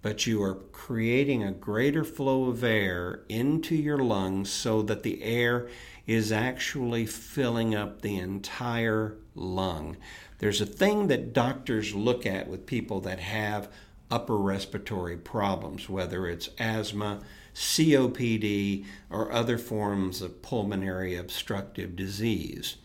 But 0.00 0.26
you 0.26 0.42
are 0.42 0.54
creating 0.54 1.42
a 1.42 1.52
greater 1.52 2.04
flow 2.04 2.44
of 2.44 2.64
air 2.64 3.24
into 3.28 3.74
your 3.74 3.98
lungs 3.98 4.48
so 4.48 4.80
that 4.82 5.02
the 5.02 5.22
air 5.22 5.68
is 6.08 6.32
actually 6.32 7.04
filling 7.04 7.74
up 7.74 8.00
the 8.00 8.16
entire 8.16 9.14
lung. 9.34 9.94
There's 10.38 10.62
a 10.62 10.66
thing 10.66 11.08
that 11.08 11.34
doctors 11.34 11.94
look 11.94 12.24
at 12.24 12.48
with 12.48 12.64
people 12.64 13.00
that 13.02 13.20
have 13.20 13.70
upper 14.10 14.38
respiratory 14.38 15.18
problems, 15.18 15.90
whether 15.90 16.26
it's 16.26 16.48
asthma, 16.58 17.20
COPD, 17.54 18.86
or 19.10 19.30
other 19.30 19.58
forms 19.58 20.22
of 20.22 20.40
pulmonary 20.40 21.14
obstructive 21.14 21.94
disease. 21.94 22.76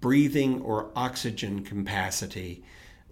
Breathing 0.00 0.60
or 0.60 0.90
oxygen 0.96 1.62
capacity 1.62 2.64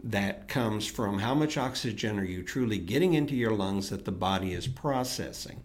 that 0.02 0.48
comes 0.48 0.84
from 0.84 1.20
how 1.20 1.32
much 1.32 1.56
oxygen 1.56 2.18
are 2.18 2.24
you 2.24 2.42
truly 2.42 2.78
getting 2.78 3.14
into 3.14 3.36
your 3.36 3.52
lungs 3.52 3.90
that 3.90 4.04
the 4.04 4.10
body 4.10 4.52
is 4.52 4.66
processing. 4.66 5.62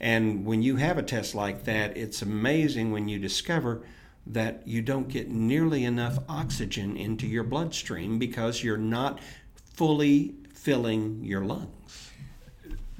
And 0.00 0.44
when 0.44 0.62
you 0.62 0.76
have 0.76 0.98
a 0.98 1.02
test 1.02 1.34
like 1.34 1.64
that, 1.64 1.96
it's 1.96 2.22
amazing 2.22 2.92
when 2.92 3.08
you 3.08 3.18
discover 3.18 3.82
that 4.26 4.66
you 4.66 4.82
don't 4.82 5.08
get 5.08 5.30
nearly 5.30 5.84
enough 5.84 6.18
oxygen 6.28 6.96
into 6.96 7.26
your 7.26 7.44
bloodstream 7.44 8.18
because 8.18 8.62
you're 8.62 8.76
not 8.76 9.20
fully 9.54 10.34
filling 10.52 11.24
your 11.24 11.44
lungs. 11.44 12.10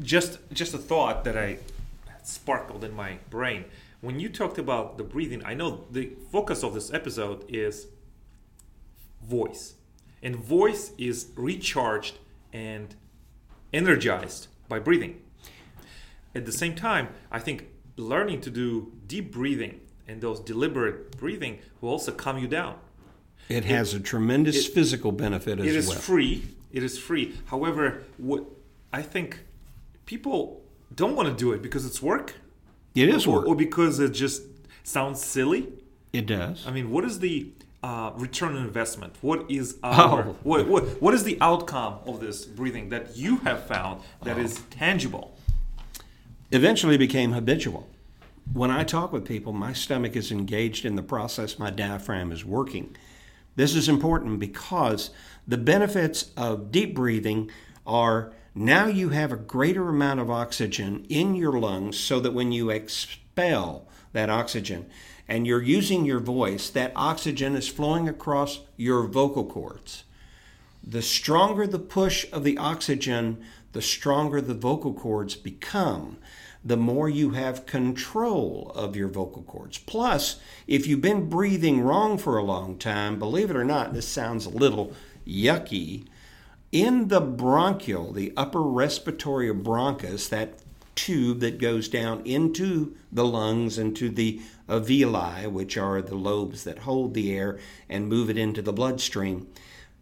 Just 0.01 0.39
just 0.53 0.75
a 0.75 0.79
thought 0.79 1.25
that 1.25 1.37
I 1.37 1.59
sparkled 2.23 2.85
in 2.85 2.95
my 2.95 3.19
brain 3.31 3.65
when 4.01 4.21
you 4.21 4.29
talked 4.29 4.59
about 4.59 4.99
the 4.99 5.05
breathing. 5.05 5.43
I 5.45 5.55
know 5.55 5.85
the 5.91 6.13
focus 6.31 6.63
of 6.63 6.75
this 6.75 6.93
episode 6.93 7.45
is 7.49 7.89
voice, 9.23 9.75
and 10.23 10.37
voice 10.37 10.93
is 10.99 11.31
recharged 11.35 12.19
and 12.53 12.95
energized 13.73 14.49
by 14.69 14.79
breathing. 14.79 15.21
At 16.37 16.45
the 16.45 16.53
same 16.53 16.75
time, 16.75 17.09
I 17.33 17.39
think 17.39 17.69
learning 17.97 18.43
to 18.43 18.51
do 18.51 18.93
deep 19.07 19.33
breathing 19.33 19.81
and 20.07 20.21
those 20.21 20.39
deliberate 20.39 21.17
breathing 21.17 21.59
will 21.81 21.89
also 21.91 22.13
calm 22.13 22.37
you 22.39 22.47
down. 22.47 22.75
It 23.49 23.65
has 23.65 23.95
a 23.95 24.01
tremendous 24.01 24.67
it- 24.67 24.75
physical 24.75 25.13
benefit 25.13 25.53
as 25.59 25.65
well. 25.65 25.69
It 25.69 25.77
is 25.77 25.89
well. 25.89 25.99
free. 25.99 26.45
It 26.73 26.83
is 26.83 26.99
free. 26.99 27.35
However, 27.47 28.03
what 28.19 28.45
I 28.93 29.01
think 29.03 29.41
people 30.05 30.63
don't 30.95 31.17
want 31.17 31.29
to 31.31 31.35
do 31.35 31.53
it 31.53 31.63
because 31.63 31.87
it's 31.87 32.03
work. 32.03 32.35
It 32.95 33.09
is 33.09 33.27
work. 33.27 33.47
or 33.47 33.55
because 33.57 33.99
it 33.99 34.11
just 34.11 34.43
sounds 34.83 35.23
silly. 35.23 35.69
It 36.13 36.27
does. 36.27 36.67
I 36.67 36.71
mean, 36.71 36.91
what 36.91 37.05
is 37.05 37.19
the 37.21 37.49
uh, 37.83 38.11
return 38.17 38.57
on 38.57 38.63
investment? 38.63 39.15
What 39.23 39.51
is 39.51 39.79
our 39.83 40.23
Oh. 40.29 40.37
what, 40.43 40.67
what 40.69 40.83
what 41.01 41.15
is 41.15 41.25
the 41.25 41.39
outcome 41.41 41.95
of 42.05 42.21
this 42.21 42.45
breathing 42.45 42.91
that 42.91 43.17
you 43.17 43.37
have 43.39 43.65
found 43.67 44.03
that 44.23 44.39
is 44.39 44.61
tangible? 44.71 45.36
Eventually 46.51 46.97
became 46.97 47.33
habitual. 47.33 47.89
When 48.53 48.71
I 48.71 48.85
talk 48.85 49.13
with 49.13 49.25
people, 49.25 49.53
my 49.53 49.73
stomach 49.73 50.15
is 50.15 50.31
engaged 50.31 50.85
in 50.85 50.95
the 50.95 51.03
process, 51.03 51.59
my 51.59 51.71
diaphragm 51.71 52.31
is 52.31 52.45
working. 52.45 52.97
This 53.57 53.75
is 53.75 53.89
important 53.89 54.39
because 54.39 55.11
the 55.49 55.59
benefits 55.59 56.31
of 56.37 56.71
deep 56.71 56.95
breathing 56.95 57.51
are 57.87 58.33
now 58.55 58.87
you 58.87 59.11
have 59.11 59.33
a 59.33 59.37
greater 59.37 59.89
amount 59.89 60.21
of 60.21 60.31
oxygen 60.31 61.05
in 61.09 61.35
your 61.35 61.59
lungs 61.59 61.99
so 61.99 62.21
that 62.21 62.35
when 62.35 62.53
you 62.53 62.71
expel 62.71 63.87
that 64.13 64.31
oxygen 64.31 64.89
and 65.29 65.47
you're 65.47 65.63
using 65.63 66.05
your 66.05 66.21
voice, 66.21 66.71
that 66.71 66.93
oxygen 66.95 67.57
is 67.57 67.69
flowing 67.69 68.09
across 68.09 68.61
your 68.77 69.07
vocal 69.07 69.45
cords. 69.45 70.05
The 70.83 71.03
stronger 71.03 71.67
the 71.67 71.79
push 71.79 72.27
of 72.33 72.45
the 72.45 72.59
oxygen, 72.59 73.45
the 73.77 73.83
stronger 73.83 74.41
the 74.41 74.55
vocal 74.55 74.95
cords 74.95 75.37
become, 75.37 76.17
the 76.65 76.79
more 76.79 77.11
you 77.11 77.33
have 77.33 77.67
control 77.67 78.73
of 78.75 78.97
your 78.97 79.07
vocal 79.07 79.43
cords. 79.43 79.77
Plus, 79.77 80.41
if 80.67 80.87
you've 80.87 81.03
been 81.03 81.29
breathing 81.29 81.83
wrong 81.83 82.17
for 82.17 82.39
a 82.39 82.43
long 82.43 82.79
time, 82.79 83.19
believe 83.19 83.51
it 83.51 83.57
or 83.57 83.67
not, 83.67 83.93
this 83.93 84.09
sounds 84.09 84.47
a 84.47 84.49
little 84.49 84.95
yucky. 85.27 86.07
In 86.73 87.09
the 87.09 87.21
bronchial, 87.21 88.15
the 88.15 88.33
upper 88.35 88.63
respiratory 88.63 89.53
bronchus, 89.53 90.27
that 90.31 90.55
tube 90.95 91.41
that 91.41 91.59
goes 91.59 91.87
down 91.87 92.23
into 92.25 92.97
the 93.13 93.27
lungs, 93.27 93.77
into 93.77 94.09
the 94.09 94.41
alveoli, 94.71 95.53
which 95.53 95.77
are 95.77 96.01
the 96.01 96.15
lobes 96.15 96.65
that 96.65 96.79
hold 96.79 97.13
the 97.13 97.37
air 97.37 97.59
and 97.91 98.09
move 98.09 98.31
it 98.31 98.39
into 98.39 98.63
the 98.63 98.73
bloodstream, 98.73 99.47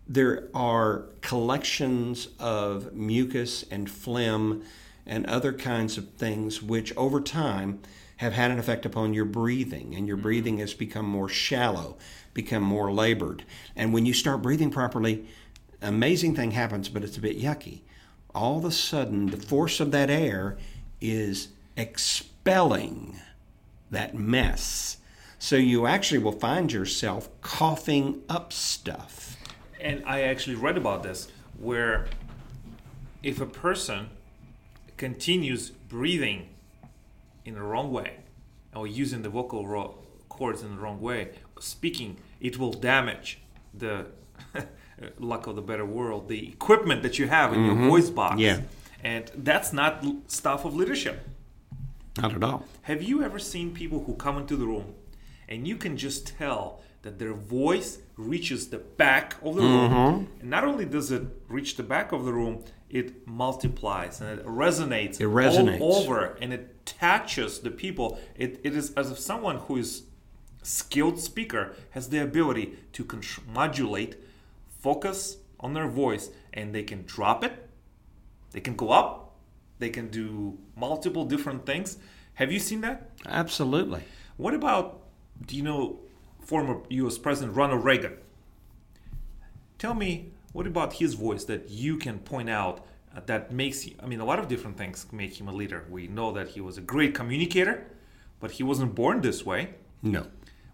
there 0.07 0.49
are 0.53 1.07
collections 1.23 2.29
of 2.39 2.93
mucus 2.93 3.65
and 3.71 3.91
phlegm 3.91 4.63
and 5.07 5.27
other 5.27 5.53
kinds 5.53 5.97
of 5.97 6.09
things 6.11 6.63
which 6.63 6.95
over 6.97 7.21
time 7.21 7.81
have 8.19 8.33
had 8.33 8.51
an 8.51 8.59
effect 8.59 8.87
upon 8.87 9.15
your 9.15 9.25
breathing 9.25 9.95
and 9.95 10.07
your 10.07 10.17
mm-hmm. 10.17 10.23
breathing 10.23 10.59
has 10.59 10.75
become 10.75 11.07
more 11.07 11.29
shallow 11.29 11.97
become 12.33 12.63
more 12.63 12.93
labored. 12.93 13.45
And 13.77 13.93
when 13.93 14.07
you 14.07 14.13
start 14.13 14.43
breathing 14.43 14.71
properly 14.71 15.27
amazing 15.81 16.35
thing 16.35 16.51
happens 16.51 16.89
but 16.89 17.03
it's 17.03 17.17
a 17.17 17.21
bit 17.21 17.41
yucky. 17.41 17.81
All 18.35 18.59
of 18.59 18.65
a 18.65 18.71
sudden 18.71 19.27
the 19.27 19.37
force 19.37 19.81
of 19.81 19.91
that 19.93 20.11
air 20.11 20.59
is 21.01 21.49
expelling 21.77 23.21
that 23.91 24.15
mess. 24.15 24.99
So 25.39 25.57
you 25.57 25.87
actually 25.87 26.19
will 26.19 26.33
find 26.33 26.73
yourself 26.73 27.29
coughing 27.41 28.23
up 28.29 28.53
stuff 28.53 29.34
And 29.85 30.03
I 30.07 30.23
actually 30.23 30.57
read 30.57 30.79
about 30.79 31.03
this 31.03 31.29
where 31.59 32.07
if 33.23 33.39
a 33.39 33.47
person 33.47 34.09
continues 34.97 35.71
breathing 35.71 36.49
in 37.45 37.55
the 37.55 37.61
wrong 37.61 37.93
way 37.93 38.17
or 38.75 38.87
using 38.87 39.21
the 39.21 39.29
vocal 39.29 39.67
ro- 39.67 39.97
cords 40.31 40.63
in 40.63 40.75
the 40.75 40.81
wrong 40.81 41.03
way, 41.03 41.33
speaking, 41.61 42.17
it 42.41 42.59
will 42.59 42.73
damage 42.73 43.41
the 43.75 44.07
luck 45.19 45.47
of 45.47 45.55
the 45.55 45.63
better 45.63 45.85
world, 45.85 46.29
the 46.29 46.49
equipment 46.49 47.03
that 47.03 47.19
you 47.19 47.29
have 47.29 47.53
in 47.53 47.67
your 47.67 47.75
mm-hmm. 47.75 47.89
voice 47.89 48.09
box. 48.09 48.41
Yeah. 48.41 48.63
And 49.03 49.31
that's 49.37 49.75
not 49.75 50.03
stuff 50.29 50.65
of 50.65 50.75
leadership. 50.75 51.29
not 52.19 52.33
at 52.35 52.43
all 52.43 52.65
Have 52.83 53.03
you 53.03 53.23
ever 53.23 53.39
seen 53.39 53.75
people 53.75 54.05
who 54.05 54.15
come 54.15 54.39
into 54.39 54.57
the 54.57 54.65
room 54.65 54.95
and 55.47 55.69
you 55.69 55.77
can 55.77 55.99
just 55.99 56.27
tell 56.39 56.81
that 57.05 57.19
their 57.19 57.33
voice 57.33 57.99
reaches 58.17 58.69
the 58.69 58.79
back 58.79 59.37
of 59.43 59.55
the 59.55 59.63
room? 59.63 59.91
Mm-hmm. 59.91 60.41
And 60.41 60.51
not 60.51 60.65
only 60.65 60.85
does 60.85 61.11
it 61.11 61.23
reach 61.49 61.77
the 61.77 61.83
back 61.83 62.13
of 62.13 62.25
the 62.25 62.33
room, 62.33 62.65
it 62.91 63.27
multiplies 63.27 64.21
and 64.21 64.39
it 64.39 64.45
resonates, 64.45 65.21
It 65.21 65.29
resonates. 65.29 65.81
all 65.81 65.95
over 66.03 66.37
and 66.41 66.53
it 66.53 66.85
touches 66.85 67.61
the 67.61 67.71
people. 67.71 68.19
It, 68.37 68.61
it 68.65 68.77
is 68.77 68.93
as 68.95 69.11
if 69.11 69.19
someone 69.19 69.57
who 69.57 69.77
is 69.77 70.03
skilled 70.63 71.21
speaker 71.21 71.75
has 71.91 72.09
the 72.09 72.19
ability 72.19 72.77
to 72.95 73.09
modulate, 73.53 74.17
focus 74.81 75.39
on 75.61 75.75
their 75.75 75.89
voice, 75.89 76.31
and 76.53 76.75
they 76.75 76.83
can 76.83 77.05
drop 77.07 77.45
it 77.45 77.65
they 78.55 78.61
can 78.61 78.77
go 78.77 78.91
up. 78.91 79.35
They 79.81 79.91
can 79.91 80.09
do 80.09 80.57
multiple 80.77 81.25
different 81.25 81.67
things. 81.67 81.99
Have 82.35 82.53
you 82.53 82.61
seen 82.61 82.81
that? 82.83 83.11
absolutely 83.27 84.03
What 84.37 84.55
about, 84.55 85.01
do 85.45 85.57
you 85.57 85.63
know 85.65 85.99
former 86.45 86.81
US 86.89 87.19
President 87.19 87.57
Ronald 87.57 87.85
Reagan? 87.85 88.17
Tell 89.79 89.95
me, 89.95 90.31
what 90.53 90.67
about 90.67 90.95
his 90.95 91.15
voice 91.15 91.45
that 91.45 91.71
you 91.71 91.97
can 91.97 92.19
point 92.19 92.49
out 92.49 92.87
uh, 93.17 93.21
that 93.27 93.53
makes 93.53 93.87
I 94.03 94.07
mean, 94.07 94.21
a 94.21 94.25
lot 94.25 94.39
of 94.39 94.49
different 94.49 94.77
things 94.77 95.07
make 95.13 95.41
him 95.41 95.49
a 95.49 95.53
leader. 95.53 95.85
We 95.89 96.09
know 96.09 96.33
that 96.33 96.49
he 96.49 96.61
was 96.61 96.79
a 96.79 96.81
great 96.81 97.15
communicator, 97.15 97.87
but 98.41 98.53
he 98.53 98.63
wasn't 98.63 98.95
born 98.95 99.21
this 99.21 99.45
way. 99.47 99.75
no 100.03 100.27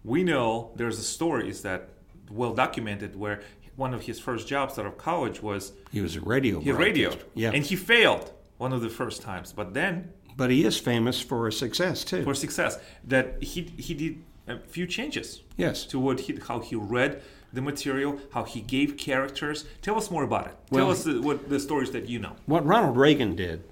We 0.05 0.23
know 0.25 0.73
there's 0.77 0.99
a 0.99 1.03
story 1.03 1.49
is 1.49 1.63
that 1.63 1.91
well 2.31 2.55
documented 2.55 3.17
where 3.17 3.43
one 3.77 3.93
of 3.95 4.03
his 4.03 4.19
first 4.21 4.47
jobs 4.47 4.79
out 4.79 4.87
of 4.87 4.97
college 4.99 5.43
was 5.43 5.73
he 5.91 6.01
was 6.01 6.17
a 6.17 6.21
radio 6.21 6.61
he 6.61 6.73
radioed. 6.73 7.25
yeah 7.35 7.51
And 7.55 7.65
he 7.65 7.77
failed 7.77 8.33
one 8.59 8.73
of 8.73 8.81
the 8.83 8.91
first 8.91 9.23
times, 9.23 9.53
but 9.53 9.75
then 9.75 10.13
but 10.37 10.51
he 10.51 10.65
is 10.65 10.79
famous 10.79 11.21
for 11.21 11.51
success 11.51 12.05
too 12.05 12.23
for 12.23 12.35
success 12.35 12.79
that 13.05 13.43
he 13.43 13.63
he 13.87 13.95
did 13.95 14.23
a 14.51 14.59
few 14.59 14.87
changes 14.87 15.43
yes 15.57 15.85
to 15.87 15.99
what 15.99 16.21
he 16.21 16.39
how 16.49 16.61
he 16.61 16.77
read 16.77 17.23
the 17.53 17.61
material, 17.61 18.19
how 18.33 18.45
he 18.45 18.61
gave 18.61 18.97
characters. 18.97 19.65
Tell 19.83 19.97
us 19.97 20.11
more 20.11 20.23
about 20.23 20.47
it. 20.47 20.55
Tell 20.73 20.91
us 20.91 21.05
the, 21.05 21.21
what 21.21 21.49
the 21.49 21.59
stories 21.59 21.91
that 21.91 22.09
you 22.09 22.19
know. 22.19 22.37
What 22.47 22.65
Ronald 22.65 22.97
Reagan 22.97 23.35
did 23.35 23.65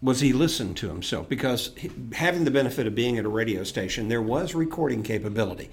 was 0.00 0.20
he 0.20 0.32
listened 0.32 0.76
to 0.76 0.88
himself 0.88 1.28
because 1.28 1.72
he- 1.76 1.90
having 2.12 2.44
the 2.44 2.50
benefit 2.50 2.86
of 2.86 2.94
being 2.94 3.18
at 3.18 3.24
a 3.24 3.28
radio 3.28 3.64
station, 3.64 4.08
there 4.08 4.22
was 4.22 4.54
recording 4.54 5.02
capability. 5.02 5.70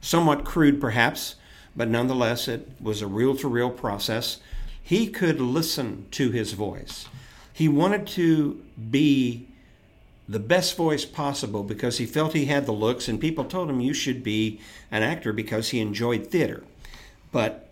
Somewhat 0.00 0.44
crude, 0.44 0.80
perhaps, 0.80 1.34
but 1.74 1.88
nonetheless, 1.88 2.48
it 2.48 2.70
was 2.80 3.02
a 3.02 3.06
reel 3.06 3.36
to 3.36 3.48
reel 3.48 3.70
process. 3.70 4.38
He 4.82 5.08
could 5.08 5.40
listen 5.40 6.06
to 6.12 6.30
his 6.30 6.52
voice. 6.52 7.08
He 7.52 7.68
wanted 7.68 8.06
to 8.08 8.62
be 8.90 9.48
the 10.28 10.40
best 10.40 10.76
voice 10.76 11.04
possible 11.04 11.62
because 11.62 11.98
he 11.98 12.06
felt 12.06 12.32
he 12.32 12.46
had 12.46 12.66
the 12.66 12.72
looks, 12.72 13.08
and 13.08 13.20
people 13.20 13.44
told 13.44 13.70
him 13.70 13.80
you 13.80 13.94
should 13.94 14.22
be 14.22 14.60
an 14.90 15.02
actor 15.02 15.32
because 15.32 15.70
he 15.70 15.80
enjoyed 15.80 16.26
theater. 16.26 16.64
But 17.32 17.68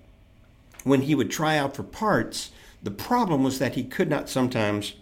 when 0.84 1.02
he 1.02 1.14
would 1.14 1.30
try 1.30 1.56
out 1.56 1.74
for 1.74 1.82
parts, 1.82 2.50
the 2.82 2.90
problem 2.90 3.42
was 3.42 3.58
that 3.58 3.74
he 3.74 3.82
could 3.82 4.08
not 4.08 4.28
sometimes 4.28 4.94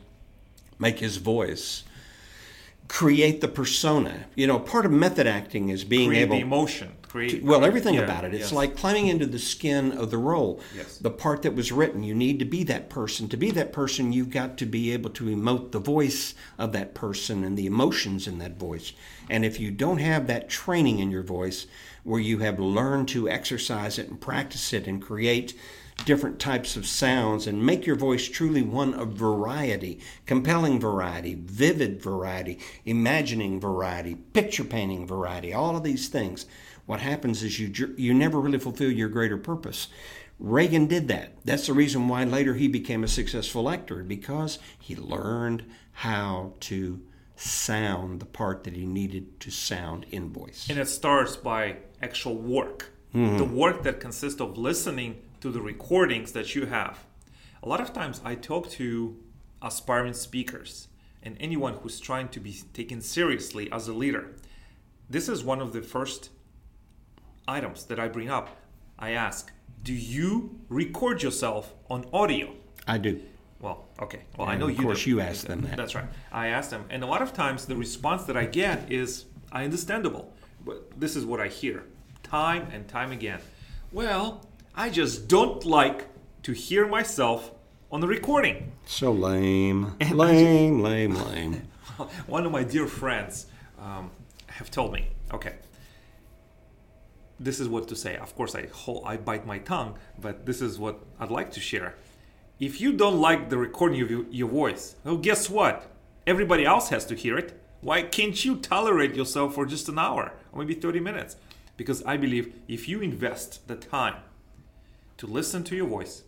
make 0.78 1.00
his 1.00 1.18
voice 1.18 1.84
create 2.88 3.40
the 3.40 3.48
persona. 3.48 4.26
You 4.34 4.46
know, 4.46 4.58
part 4.58 4.84
of 4.84 4.92
method 4.92 5.26
acting 5.26 5.70
is 5.70 5.82
being 5.82 6.10
Create 6.10 6.22
able 6.22 6.36
the 6.36 6.42
emotion. 6.42 6.92
Create 7.12 7.42
well, 7.42 7.62
everything 7.62 7.96
Yeah, 7.96 8.04
about 8.04 8.24
it. 8.24 8.32
It's 8.32 8.44
yes. 8.44 8.52
like 8.52 8.74
climbing 8.74 9.08
into 9.08 9.26
the 9.26 9.38
skin 9.38 9.92
of 9.92 10.10
the 10.10 10.16
role. 10.16 10.62
Yes. 10.74 10.96
The 10.96 11.10
part 11.10 11.42
that 11.42 11.54
was 11.54 11.70
written, 11.70 12.02
you 12.02 12.14
need 12.14 12.38
to 12.38 12.46
be 12.46 12.64
that 12.64 12.88
person. 12.88 13.28
To 13.28 13.36
be 13.36 13.50
that 13.50 13.70
person, 13.70 14.14
you've 14.14 14.30
got 14.30 14.56
to 14.56 14.64
be 14.64 14.92
able 14.94 15.10
to 15.10 15.24
emote 15.24 15.72
the 15.72 15.78
voice 15.78 16.34
of 16.56 16.72
that 16.72 16.94
person 16.94 17.44
and 17.44 17.58
the 17.58 17.66
emotions 17.66 18.26
in 18.26 18.38
that 18.38 18.58
voice. 18.58 18.94
And 19.28 19.44
if 19.44 19.60
you 19.60 19.70
don't 19.70 19.98
have 19.98 20.26
that 20.28 20.48
training 20.48 21.00
in 21.00 21.10
your 21.10 21.22
voice, 21.22 21.66
where 22.02 22.18
you 22.18 22.38
have 22.38 22.58
learned 22.58 23.08
to 23.08 23.28
exercise 23.28 23.98
it 23.98 24.08
and 24.08 24.18
practice 24.18 24.72
it 24.72 24.86
and 24.86 25.02
create 25.02 25.54
different 26.06 26.38
types 26.38 26.76
of 26.76 26.86
sounds 26.86 27.46
and 27.46 27.64
make 27.64 27.86
your 27.86 27.96
voice 27.96 28.26
truly 28.28 28.62
one 28.62 28.94
of 28.94 29.12
variety, 29.12 30.00
compelling 30.26 30.80
variety, 30.80 31.34
vivid 31.34 32.02
variety, 32.02 32.58
imagining 32.84 33.60
variety, 33.60 34.14
picture 34.14 34.64
painting 34.64 35.06
variety, 35.06 35.52
all 35.52 35.76
of 35.76 35.84
these 35.84 36.08
things. 36.08 36.46
What 36.86 37.00
happens 37.00 37.42
is 37.42 37.58
you 37.60 37.94
you 37.96 38.12
never 38.12 38.40
really 38.40 38.58
fulfill 38.58 38.90
your 38.90 39.08
greater 39.08 39.38
purpose. 39.38 39.88
Reagan 40.38 40.86
did 40.86 41.08
that. 41.08 41.34
That's 41.44 41.66
the 41.68 41.72
reason 41.72 42.08
why 42.08 42.24
later 42.24 42.54
he 42.54 42.66
became 42.66 43.04
a 43.04 43.08
successful 43.08 43.70
actor 43.70 44.02
because 44.02 44.58
he 44.78 44.96
learned 44.96 45.64
how 45.92 46.54
to 46.60 47.00
sound 47.36 48.20
the 48.20 48.26
part 48.26 48.64
that 48.64 48.74
he 48.74 48.86
needed 48.86 49.38
to 49.40 49.50
sound 49.50 50.06
in 50.10 50.32
voice. 50.32 50.66
And 50.68 50.78
it 50.78 50.88
starts 50.88 51.36
by 51.36 51.76
actual 52.00 52.34
work. 52.34 52.92
Mm-hmm. 53.14 53.36
The 53.36 53.44
work 53.44 53.82
that 53.82 54.00
consists 54.00 54.40
of 54.40 54.56
listening 54.56 55.22
to 55.40 55.50
the 55.50 55.60
recordings 55.60 56.32
that 56.32 56.54
you 56.54 56.66
have. 56.66 57.04
A 57.62 57.68
lot 57.68 57.80
of 57.80 57.92
times 57.92 58.20
I 58.24 58.34
talk 58.34 58.70
to 58.70 59.16
aspiring 59.60 60.14
speakers 60.14 60.88
and 61.22 61.36
anyone 61.38 61.74
who's 61.74 62.00
trying 62.00 62.28
to 62.30 62.40
be 62.40 62.56
taken 62.72 63.00
seriously 63.00 63.70
as 63.70 63.86
a 63.86 63.92
leader. 63.92 64.34
This 65.08 65.28
is 65.28 65.44
one 65.44 65.60
of 65.60 65.72
the 65.72 65.82
first 65.82 66.30
items 67.48 67.84
that 67.86 67.98
I 67.98 68.08
bring 68.08 68.30
up. 68.30 68.56
I 68.98 69.10
ask, 69.12 69.52
do 69.82 69.92
you 69.92 70.58
record 70.68 71.22
yourself 71.22 71.74
on 71.90 72.06
audio? 72.12 72.52
I 72.86 72.98
do. 72.98 73.20
Well, 73.60 73.84
okay. 74.00 74.22
Well, 74.36 74.48
I 74.48 74.52
And 74.52 74.60
know 74.60 74.68
of 74.68 74.76
you. 74.76 74.82
course 74.82 75.04
do. 75.04 75.10
you 75.10 75.20
ask 75.20 75.46
them 75.46 75.60
that. 75.62 75.76
That's 75.76 75.94
right. 75.94 76.04
I 76.32 76.48
ask 76.48 76.70
them, 76.70 76.84
and 76.90 77.02
a 77.02 77.06
lot 77.06 77.22
of 77.22 77.32
times 77.32 77.66
the 77.66 77.76
response 77.76 78.24
that 78.24 78.36
I 78.36 78.44
get 78.46 78.90
is, 78.90 79.26
"I 79.52 79.64
understandable," 79.64 80.32
but 80.64 80.98
this 80.98 81.14
is 81.16 81.24
what 81.24 81.40
I 81.40 81.46
hear, 81.48 81.84
time 82.24 82.66
and 82.72 82.88
time 82.88 83.12
again. 83.12 83.40
Well, 83.92 84.44
I 84.74 84.90
just 84.90 85.28
don't 85.28 85.64
like 85.64 86.08
to 86.42 86.52
hear 86.52 86.88
myself 86.88 87.52
on 87.92 88.00
the 88.00 88.08
recording. 88.08 88.72
So 88.86 89.12
lame. 89.12 89.94
Lame, 90.12 90.80
lame, 90.82 91.14
lame. 91.14 91.62
One 92.26 92.44
of 92.46 92.50
my 92.52 92.64
dear 92.64 92.86
friends 92.88 93.46
um, 93.78 94.10
have 94.48 94.70
told 94.72 94.92
me, 94.92 95.08
okay, 95.32 95.54
this 97.44 97.60
is 97.60 97.68
what 97.68 97.88
to 97.88 97.96
say. 97.96 98.16
Of 98.16 98.34
course, 98.36 98.54
I 98.54 98.66
hol- 98.66 99.02
I 99.04 99.16
bite 99.16 99.46
my 99.46 99.58
tongue, 99.58 99.98
but 100.20 100.46
this 100.46 100.60
is 100.60 100.78
what 100.78 101.00
I'd 101.18 101.30
like 101.30 101.50
to 101.52 101.60
share. 101.60 101.94
If 102.60 102.80
you 102.80 102.92
don't 102.92 103.20
like 103.20 103.50
the 103.50 103.58
recording 103.58 104.00
of 104.00 104.10
your, 104.10 104.24
your 104.30 104.48
voice, 104.48 104.94
well, 105.04 105.16
guess 105.16 105.50
what? 105.50 105.90
Everybody 106.26 106.64
else 106.64 106.90
has 106.90 107.04
to 107.06 107.16
hear 107.16 107.36
it. 107.36 107.58
Why 107.80 108.02
can't 108.02 108.44
you 108.44 108.56
tolerate 108.56 109.16
yourself 109.16 109.54
for 109.54 109.66
just 109.66 109.88
an 109.88 109.98
hour 109.98 110.32
or 110.52 110.60
maybe 110.60 110.74
30 110.74 111.00
minutes? 111.00 111.36
Because 111.76 112.02
I 112.04 112.16
believe 112.16 112.54
if 112.68 112.88
you 112.88 113.00
invest 113.00 113.66
the 113.66 113.74
time 113.74 114.16
to 115.16 115.26
listen 115.26 115.64
to 115.64 115.74
your 115.74 115.88
voice, 115.88 116.22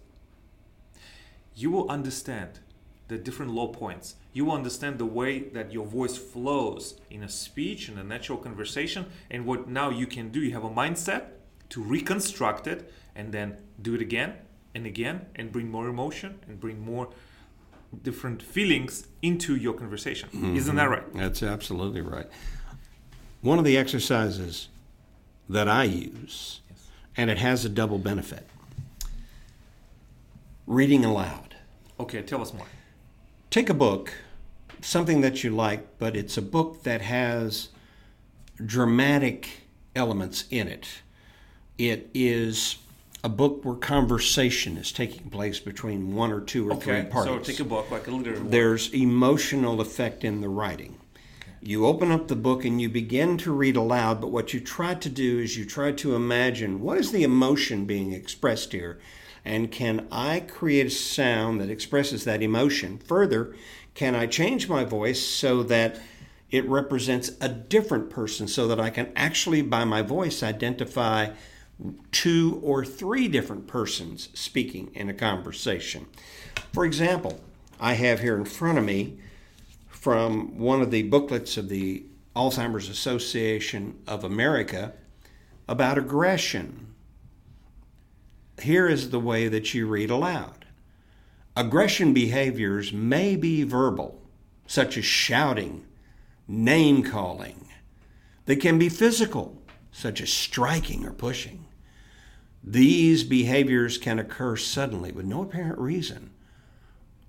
you 1.54 1.70
will 1.70 1.88
understand 1.88 2.58
the 3.06 3.18
different 3.18 3.52
low 3.52 3.68
points. 3.68 4.16
You 4.34 4.44
will 4.44 4.52
understand 4.52 4.98
the 4.98 5.06
way 5.06 5.38
that 5.38 5.72
your 5.72 5.86
voice 5.86 6.18
flows 6.18 7.00
in 7.08 7.22
a 7.22 7.28
speech, 7.28 7.88
in 7.88 7.96
a 7.96 8.04
natural 8.04 8.36
conversation, 8.36 9.06
and 9.30 9.46
what 9.46 9.68
now 9.68 9.90
you 9.90 10.06
can 10.06 10.30
do. 10.30 10.40
You 10.40 10.52
have 10.52 10.64
a 10.64 10.70
mindset 10.70 11.26
to 11.70 11.80
reconstruct 11.80 12.66
it 12.66 12.92
and 13.14 13.32
then 13.32 13.56
do 13.80 13.94
it 13.94 14.02
again 14.02 14.34
and 14.74 14.86
again 14.86 15.26
and 15.36 15.52
bring 15.52 15.70
more 15.70 15.88
emotion 15.88 16.40
and 16.48 16.60
bring 16.60 16.84
more 16.84 17.08
different 18.02 18.42
feelings 18.42 19.06
into 19.22 19.54
your 19.54 19.72
conversation. 19.72 20.28
Mm-hmm. 20.30 20.56
Isn't 20.56 20.76
that 20.76 20.90
right? 20.90 21.14
That's 21.14 21.44
absolutely 21.44 22.00
right. 22.00 22.26
One 23.40 23.60
of 23.60 23.64
the 23.64 23.76
exercises 23.76 24.68
that 25.48 25.68
I 25.68 25.84
use, 25.84 26.60
and 27.16 27.30
it 27.30 27.38
has 27.38 27.64
a 27.64 27.68
double 27.68 27.98
benefit 27.98 28.48
reading 30.66 31.04
aloud. 31.04 31.54
Okay, 32.00 32.22
tell 32.22 32.42
us 32.42 32.52
more. 32.52 32.66
Take 33.50 33.70
a 33.70 33.74
book, 33.74 34.12
something 34.84 35.22
that 35.22 35.42
you 35.42 35.50
like, 35.50 35.98
but 35.98 36.16
it's 36.16 36.36
a 36.36 36.42
book 36.42 36.82
that 36.82 37.00
has 37.00 37.68
dramatic 38.64 39.48
elements 39.96 40.44
in 40.50 40.68
it. 40.68 40.86
It 41.78 42.10
is 42.14 42.76
a 43.24 43.28
book 43.28 43.64
where 43.64 43.74
conversation 43.74 44.76
is 44.76 44.92
taking 44.92 45.30
place 45.30 45.58
between 45.58 46.14
one 46.14 46.30
or 46.30 46.40
two 46.40 46.68
or 46.70 46.76
three 46.76 46.98
Okay, 46.98 47.10
parties. 47.10 47.32
so 47.32 47.52
take 47.52 47.60
a 47.60 47.64
book 47.64 47.90
like 47.90 48.06
a 48.06 48.10
literary. 48.10 48.46
There's 48.46 48.92
emotional 48.92 49.80
effect 49.80 50.24
in 50.24 50.40
the 50.40 50.48
writing. 50.48 50.98
You 51.62 51.86
open 51.86 52.12
up 52.12 52.28
the 52.28 52.36
book 52.36 52.66
and 52.66 52.80
you 52.80 52.90
begin 52.90 53.38
to 53.38 53.50
read 53.52 53.76
aloud, 53.76 54.20
but 54.20 54.30
what 54.30 54.52
you 54.52 54.60
try 54.60 54.94
to 54.94 55.08
do 55.08 55.38
is 55.38 55.56
you 55.56 55.64
try 55.64 55.92
to 55.92 56.14
imagine 56.14 56.82
what 56.82 56.98
is 56.98 57.10
the 57.10 57.22
emotion 57.22 57.86
being 57.86 58.12
expressed 58.12 58.72
here, 58.72 59.00
and 59.46 59.72
can 59.72 60.06
I 60.12 60.40
create 60.40 60.86
a 60.86 60.90
sound 60.90 61.62
that 61.62 61.70
expresses 61.70 62.24
that 62.24 62.42
emotion? 62.42 62.98
Further, 62.98 63.54
can 63.94 64.14
I 64.14 64.26
change 64.26 64.68
my 64.68 64.84
voice 64.84 65.24
so 65.24 65.62
that 65.64 66.00
it 66.50 66.68
represents 66.68 67.32
a 67.40 67.48
different 67.48 68.10
person 68.10 68.48
so 68.48 68.68
that 68.68 68.80
I 68.80 68.90
can 68.90 69.12
actually, 69.16 69.62
by 69.62 69.84
my 69.84 70.02
voice, 70.02 70.42
identify 70.42 71.30
two 72.12 72.60
or 72.62 72.84
three 72.84 73.28
different 73.28 73.66
persons 73.66 74.28
speaking 74.34 74.90
in 74.94 75.08
a 75.08 75.14
conversation? 75.14 76.06
For 76.72 76.84
example, 76.84 77.40
I 77.80 77.94
have 77.94 78.20
here 78.20 78.36
in 78.36 78.44
front 78.44 78.78
of 78.78 78.84
me 78.84 79.18
from 79.88 80.58
one 80.58 80.82
of 80.82 80.90
the 80.90 81.02
booklets 81.02 81.56
of 81.56 81.68
the 81.68 82.04
Alzheimer's 82.36 82.88
Association 82.88 83.98
of 84.06 84.24
America 84.24 84.92
about 85.68 85.98
aggression. 85.98 86.94
Here 88.60 88.88
is 88.88 89.10
the 89.10 89.20
way 89.20 89.48
that 89.48 89.72
you 89.74 89.86
read 89.86 90.10
aloud. 90.10 90.63
Aggression 91.56 92.12
behaviors 92.12 92.92
may 92.92 93.36
be 93.36 93.62
verbal, 93.62 94.20
such 94.66 94.96
as 94.98 95.04
shouting, 95.04 95.84
name 96.48 97.02
calling. 97.02 97.68
They 98.46 98.56
can 98.56 98.78
be 98.78 98.88
physical, 98.88 99.62
such 99.92 100.20
as 100.20 100.32
striking 100.32 101.04
or 101.04 101.12
pushing. 101.12 101.66
These 102.62 103.24
behaviors 103.24 103.98
can 103.98 104.18
occur 104.18 104.56
suddenly 104.56 105.12
with 105.12 105.26
no 105.26 105.42
apparent 105.42 105.78
reason 105.78 106.30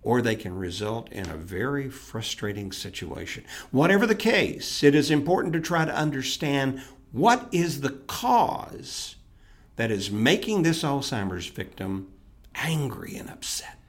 or 0.06 0.22
they 0.22 0.36
can 0.36 0.56
result 0.56 1.12
in 1.12 1.28
a 1.30 1.36
very 1.36 1.90
frustrating 1.90 2.72
situation. 2.72 3.44
Whatever 3.72 4.06
the 4.06 4.16
case, 4.16 4.84
it 4.84 4.94
is 4.94 5.10
important 5.10 5.52
to 5.54 5.60
try 5.60 5.84
to 5.84 5.94
understand 5.94 6.80
what 7.12 7.50
is 7.52 7.82
the 7.82 7.90
cause 7.90 9.16
that 9.78 9.90
is 9.90 10.12
making 10.12 10.62
this 10.62 10.84
Alzheimer's 10.84 11.48
victim 11.48 12.12
angry 12.54 13.16
and 13.18 13.32
upset. 13.32 13.85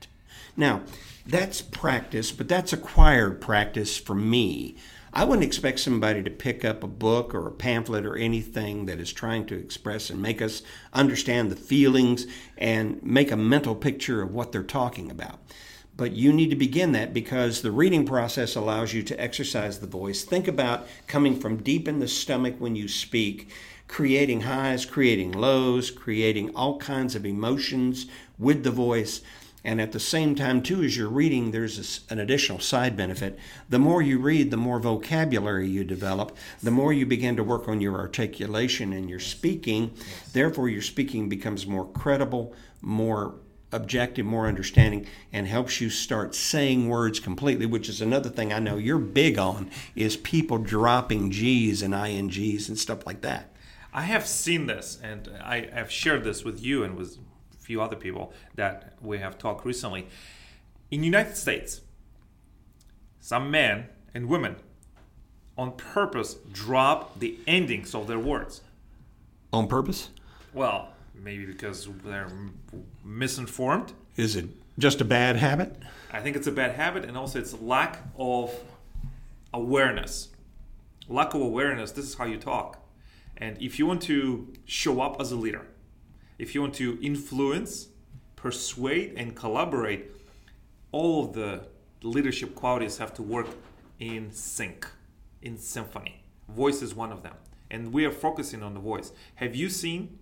Now, 0.56 0.82
that's 1.26 1.60
practice, 1.60 2.32
but 2.32 2.48
that's 2.48 2.72
acquired 2.72 3.40
practice 3.40 3.96
for 3.98 4.14
me. 4.14 4.76
I 5.12 5.24
wouldn't 5.24 5.46
expect 5.46 5.80
somebody 5.80 6.22
to 6.22 6.30
pick 6.30 6.64
up 6.64 6.84
a 6.84 6.88
book 6.88 7.34
or 7.34 7.46
a 7.46 7.52
pamphlet 7.52 8.04
or 8.04 8.16
anything 8.16 8.86
that 8.86 9.00
is 9.00 9.12
trying 9.12 9.46
to 9.46 9.56
express 9.56 10.10
and 10.10 10.20
make 10.20 10.42
us 10.42 10.62
understand 10.92 11.50
the 11.50 11.56
feelings 11.56 12.26
and 12.58 13.02
make 13.02 13.30
a 13.30 13.36
mental 13.36 13.74
picture 13.74 14.20
of 14.20 14.34
what 14.34 14.52
they're 14.52 14.62
talking 14.62 15.10
about. 15.10 15.38
but 15.96 16.12
you 16.12 16.32
need 16.32 16.50
to 16.50 16.56
begin 16.56 16.92
that 16.92 17.14
because 17.14 17.62
the 17.62 17.70
reading 17.70 18.04
process 18.04 18.54
allows 18.54 18.92
you 18.92 19.02
to 19.02 19.20
exercise 19.20 19.78
the 19.78 19.86
voice. 19.86 20.24
Think 20.24 20.46
about 20.46 20.86
coming 21.06 21.38
from 21.38 21.62
deep 21.62 21.88
in 21.88 22.00
the 22.00 22.08
stomach 22.08 22.56
when 22.58 22.76
you 22.76 22.86
speak, 22.86 23.50
creating 23.88 24.42
highs, 24.42 24.84
creating 24.84 25.32
lows, 25.32 25.90
creating 25.90 26.54
all 26.54 26.78
kinds 26.78 27.14
of 27.14 27.24
emotions 27.24 28.06
with 28.38 28.62
the 28.62 28.70
voice. 28.70 29.22
And 29.66 29.80
at 29.80 29.90
the 29.90 29.98
same 29.98 30.36
time, 30.36 30.62
too, 30.62 30.84
as 30.84 30.96
you're 30.96 31.08
reading, 31.08 31.50
there's 31.50 32.06
an 32.08 32.20
additional 32.20 32.60
side 32.60 32.96
benefit. 32.96 33.36
The 33.68 33.80
more 33.80 34.00
you 34.00 34.20
read, 34.20 34.52
the 34.52 34.56
more 34.56 34.78
vocabulary 34.78 35.68
you 35.68 35.82
develop, 35.82 36.36
the 36.62 36.70
more 36.70 36.92
you 36.92 37.04
begin 37.04 37.34
to 37.34 37.42
work 37.42 37.66
on 37.66 37.80
your 37.80 37.96
articulation 37.96 38.92
and 38.92 39.10
your 39.10 39.18
speaking. 39.18 39.90
Therefore, 40.32 40.68
your 40.68 40.82
speaking 40.82 41.28
becomes 41.28 41.66
more 41.66 41.84
credible, 41.84 42.54
more 42.80 43.34
objective, 43.72 44.24
more 44.24 44.46
understanding, 44.46 45.04
and 45.32 45.48
helps 45.48 45.80
you 45.80 45.90
start 45.90 46.36
saying 46.36 46.88
words 46.88 47.18
completely, 47.18 47.66
which 47.66 47.88
is 47.88 48.00
another 48.00 48.28
thing 48.30 48.52
I 48.52 48.60
know 48.60 48.76
you're 48.76 48.98
big 48.98 49.36
on, 49.36 49.68
is 49.96 50.16
people 50.16 50.58
dropping 50.58 51.32
G's 51.32 51.82
and 51.82 51.92
INGs 51.92 52.68
and 52.68 52.78
stuff 52.78 53.04
like 53.04 53.22
that. 53.22 53.52
I 53.92 54.02
have 54.02 54.28
seen 54.28 54.68
this, 54.68 54.96
and 55.02 55.28
I 55.42 55.68
have 55.72 55.90
shared 55.90 56.22
this 56.22 56.44
with 56.44 56.62
you 56.62 56.84
and 56.84 56.96
with 56.96 57.18
few 57.66 57.82
other 57.82 57.96
people 57.96 58.32
that 58.54 58.92
we 59.02 59.18
have 59.18 59.36
talked 59.36 59.66
recently. 59.66 60.06
In 60.92 61.02
United 61.02 61.36
States, 61.36 61.80
some 63.18 63.50
men 63.50 63.88
and 64.14 64.28
women 64.28 64.54
on 65.58 65.72
purpose 65.72 66.34
drop 66.52 67.18
the 67.18 67.36
endings 67.46 67.92
of 67.92 68.06
their 68.06 68.20
words. 68.20 68.60
On 69.52 69.66
purpose? 69.66 70.10
Well, 70.54 70.90
maybe 71.12 71.44
because 71.44 71.88
they're 72.04 72.30
misinformed. 73.04 73.92
Is 74.16 74.36
it 74.36 74.46
just 74.78 75.00
a 75.00 75.04
bad 75.04 75.34
habit? 75.34 75.76
I 76.12 76.20
think 76.20 76.36
it's 76.36 76.46
a 76.46 76.52
bad 76.52 76.76
habit, 76.76 77.04
and 77.04 77.16
also 77.16 77.40
it's 77.40 77.52
lack 77.60 77.98
of 78.16 78.54
awareness. 79.52 80.28
Lack 81.08 81.34
of 81.34 81.40
awareness. 81.40 81.90
This 81.90 82.04
is 82.04 82.14
how 82.14 82.26
you 82.26 82.36
talk, 82.36 82.78
and 83.36 83.60
if 83.60 83.78
you 83.78 83.86
want 83.86 84.02
to 84.02 84.52
show 84.66 85.00
up 85.00 85.20
as 85.20 85.32
a 85.32 85.36
leader, 85.36 85.66
if 86.38 86.54
you 86.54 86.60
want 86.60 86.74
to 86.74 86.98
influence, 87.02 87.88
persuade, 88.36 89.14
and 89.16 89.34
collaborate, 89.34 90.10
all 90.92 91.24
of 91.24 91.32
the 91.32 91.66
leadership 92.02 92.54
qualities 92.54 92.98
have 92.98 93.14
to 93.14 93.22
work 93.22 93.48
in 93.98 94.30
sync, 94.32 94.86
in 95.42 95.58
symphony. 95.58 96.22
Voice 96.48 96.82
is 96.82 96.94
one 96.94 97.10
of 97.10 97.22
them, 97.22 97.34
and 97.70 97.92
we 97.92 98.04
are 98.04 98.12
focusing 98.12 98.62
on 98.62 98.74
the 98.74 98.80
voice. 98.80 99.12
Have 99.36 99.56
you 99.56 99.68
seen 99.68 100.18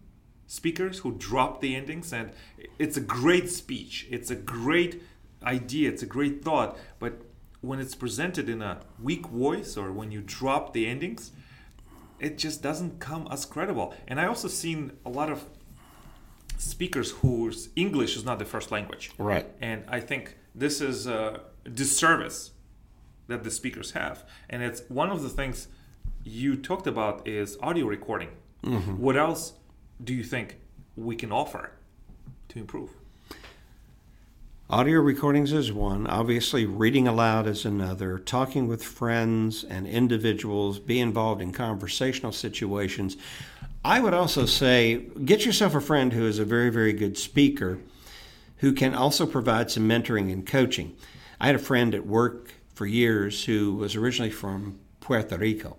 speakers 0.46 1.00
who 1.00 1.12
drop 1.12 1.60
the 1.60 1.74
endings? 1.74 2.12
And 2.12 2.32
it's 2.78 2.96
a 2.96 3.00
great 3.00 3.50
speech. 3.50 4.06
It's 4.10 4.30
a 4.30 4.36
great 4.36 5.02
idea. 5.42 5.90
It's 5.90 6.02
a 6.02 6.06
great 6.06 6.44
thought. 6.44 6.78
But 6.98 7.22
when 7.60 7.80
it's 7.80 7.94
presented 7.94 8.48
in 8.48 8.62
a 8.62 8.80
weak 9.02 9.26
voice 9.26 9.76
or 9.76 9.90
when 9.90 10.10
you 10.10 10.22
drop 10.24 10.72
the 10.72 10.86
endings 10.86 11.32
it 12.20 12.38
just 12.38 12.62
doesn't 12.62 13.00
come 13.00 13.28
as 13.30 13.44
credible. 13.44 13.94
And 14.08 14.20
i 14.20 14.26
also 14.26 14.48
seen 14.48 14.92
a 15.04 15.10
lot 15.10 15.30
of 15.30 15.44
speakers 16.64 17.10
whose 17.22 17.68
english 17.76 18.16
is 18.16 18.24
not 18.24 18.38
the 18.38 18.44
first 18.44 18.70
language 18.70 19.10
right 19.18 19.46
and 19.60 19.82
i 19.88 20.00
think 20.00 20.36
this 20.54 20.80
is 20.80 21.06
a 21.06 21.40
disservice 21.72 22.52
that 23.26 23.42
the 23.44 23.50
speakers 23.50 23.92
have 23.92 24.24
and 24.50 24.62
it's 24.62 24.82
one 24.88 25.10
of 25.10 25.22
the 25.22 25.28
things 25.28 25.68
you 26.24 26.56
talked 26.56 26.86
about 26.86 27.26
is 27.26 27.58
audio 27.60 27.86
recording 27.86 28.30
mm-hmm. 28.62 28.96
what 28.98 29.16
else 29.16 29.54
do 30.02 30.12
you 30.14 30.24
think 30.24 30.56
we 30.96 31.16
can 31.16 31.32
offer 31.32 31.72
to 32.48 32.58
improve? 32.58 32.90
Audio 34.70 35.00
recordings 35.00 35.52
is 35.52 35.72
one. 35.72 36.06
Obviously, 36.06 36.64
reading 36.64 37.06
aloud 37.06 37.46
is 37.46 37.64
another. 37.66 38.18
Talking 38.18 38.66
with 38.66 38.82
friends 38.82 39.62
and 39.62 39.86
individuals, 39.86 40.78
be 40.78 41.00
involved 41.00 41.42
in 41.42 41.52
conversational 41.52 42.32
situations. 42.32 43.16
I 43.84 44.00
would 44.00 44.14
also 44.14 44.46
say 44.46 44.96
get 45.24 45.44
yourself 45.44 45.74
a 45.74 45.80
friend 45.80 46.14
who 46.14 46.26
is 46.26 46.38
a 46.38 46.44
very, 46.46 46.70
very 46.70 46.94
good 46.94 47.18
speaker 47.18 47.80
who 48.58 48.72
can 48.72 48.94
also 48.94 49.26
provide 49.26 49.70
some 49.70 49.86
mentoring 49.86 50.32
and 50.32 50.46
coaching. 50.46 50.96
I 51.38 51.46
had 51.46 51.54
a 51.54 51.58
friend 51.58 51.94
at 51.94 52.06
work 52.06 52.54
for 52.72 52.86
years 52.86 53.44
who 53.44 53.74
was 53.74 53.94
originally 53.94 54.30
from 54.30 54.78
Puerto 55.00 55.36
Rico. 55.36 55.76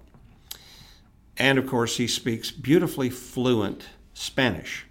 And 1.35 1.57
of 1.57 1.65
course, 1.65 1.97
he 1.97 2.05
speaks 2.05 2.51
beautifully 2.51 3.09
fluent 3.09 3.87
Spanish. 4.13 4.85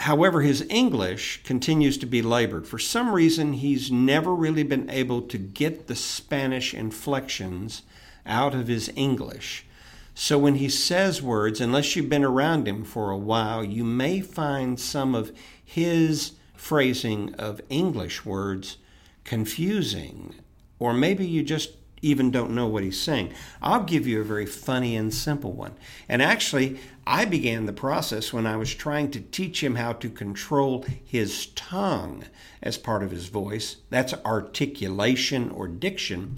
However, 0.00 0.42
his 0.42 0.66
English 0.68 1.42
continues 1.44 1.96
to 1.98 2.06
be 2.06 2.20
labored. 2.20 2.66
For 2.66 2.78
some 2.78 3.10
reason, 3.10 3.54
he's 3.54 3.90
never 3.90 4.34
really 4.34 4.64
been 4.64 4.90
able 4.90 5.22
to 5.22 5.38
get 5.38 5.86
the 5.86 5.96
Spanish 5.96 6.74
inflections 6.74 7.82
out 8.26 8.54
of 8.54 8.68
his 8.68 8.92
English. 8.96 9.64
So 10.14 10.38
when 10.38 10.56
he 10.56 10.68
says 10.68 11.22
words, 11.22 11.60
unless 11.60 11.96
you've 11.96 12.08
been 12.08 12.24
around 12.24 12.68
him 12.68 12.84
for 12.84 13.10
a 13.10 13.16
while, 13.16 13.64
you 13.64 13.84
may 13.84 14.20
find 14.20 14.78
some 14.78 15.14
of 15.14 15.32
his 15.64 16.32
phrasing 16.54 17.34
of 17.34 17.60
English 17.70 18.24
words 18.24 18.76
confusing. 19.24 20.34
Or 20.78 20.92
maybe 20.92 21.26
you 21.26 21.42
just 21.42 21.70
even 22.02 22.30
don't 22.32 22.50
know 22.50 22.66
what 22.66 22.82
he's 22.82 23.00
saying. 23.00 23.32
I'll 23.62 23.84
give 23.84 24.06
you 24.06 24.20
a 24.20 24.24
very 24.24 24.44
funny 24.44 24.96
and 24.96 25.14
simple 25.14 25.52
one. 25.52 25.74
And 26.08 26.20
actually, 26.20 26.80
I 27.06 27.24
began 27.24 27.66
the 27.66 27.72
process 27.72 28.32
when 28.32 28.46
I 28.46 28.56
was 28.56 28.74
trying 28.74 29.12
to 29.12 29.20
teach 29.20 29.62
him 29.62 29.76
how 29.76 29.92
to 29.94 30.10
control 30.10 30.84
his 31.04 31.46
tongue 31.46 32.24
as 32.60 32.76
part 32.76 33.04
of 33.04 33.12
his 33.12 33.28
voice. 33.28 33.76
That's 33.90 34.14
articulation 34.24 35.50
or 35.50 35.68
diction. 35.68 36.36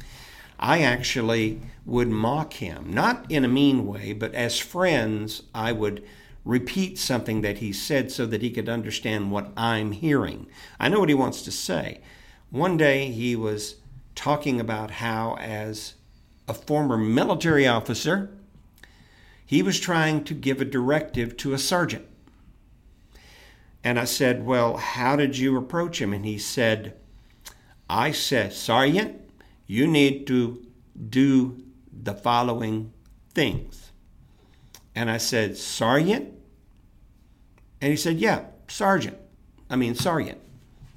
I 0.59 0.83
actually 0.83 1.61
would 1.85 2.09
mock 2.09 2.55
him, 2.55 2.93
not 2.93 3.31
in 3.31 3.45
a 3.45 3.49
mean 3.49 3.87
way, 3.87 4.13
but 4.13 4.35
as 4.35 4.59
friends, 4.59 5.43
I 5.55 5.73
would 5.73 6.05
repeat 6.45 6.99
something 6.99 7.41
that 7.41 7.59
he 7.59 7.73
said 7.73 8.13
so 8.13 8.27
that 8.27 8.43
he 8.43 8.51
could 8.51 8.69
understand 8.69 9.31
what 9.31 9.51
I'm 9.57 9.93
hearing. 9.93 10.47
I 10.79 10.89
know 10.89 11.01
what 11.01 11.09
he 11.09 11.15
wants 11.15 11.43
to 11.43 11.51
say. 11.51 12.01
One 12.51 12.77
day 12.77 13.11
he 13.11 13.35
was 13.35 13.77
talking 14.15 14.61
about 14.61 14.93
how, 14.93 15.37
as 15.41 15.95
a 16.47 16.55
former 16.55 16.97
military 16.97 17.67
officer, 17.67 18.31
he 19.45 19.63
was 19.63 19.81
trying 19.81 20.25
to 20.25 20.35
give 20.35 20.61
a 20.61 20.65
directive 20.65 21.37
to 21.39 21.53
a 21.53 21.59
sergeant. 21.59 22.07
And 23.83 23.99
I 23.99 24.05
said, 24.05 24.47
Well, 24.47 24.79
how 24.79 25.17
did 25.17 25.37
you 25.37 25.57
approach 25.57 26.01
him? 26.01 26.13
And 26.13 26.25
he 26.25 26.39
said, 26.39 26.95
I 27.89 28.13
said, 28.13 28.53
Sergeant, 28.53 29.21
you 29.67 29.87
need 29.87 30.27
to 30.27 30.65
do 31.09 31.63
the 31.93 32.15
following 32.15 32.93
things. 33.33 33.93
And 34.95 35.11
I 35.11 35.19
said, 35.19 35.57
Sergeant? 35.57 36.33
And 37.81 37.91
he 37.91 37.97
said, 37.97 38.19
Yeah, 38.19 38.45
Sergeant. 38.69 39.19
I 39.69 39.77
mean, 39.77 39.95
Sergeant. 39.95 40.41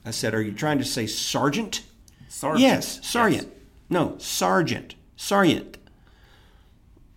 I 0.05 0.11
said, 0.11 0.33
Are 0.33 0.41
you 0.41 0.51
trying 0.51 0.77
to 0.79 0.85
say 0.85 1.07
Sergeant? 1.07 1.83
Sergeant. 2.29 2.61
Yes, 2.61 3.05
sergeant. 3.05 3.47
Yes. 3.47 3.61
No, 3.89 4.15
sergeant. 4.19 4.95
Sergeant. 5.15 5.77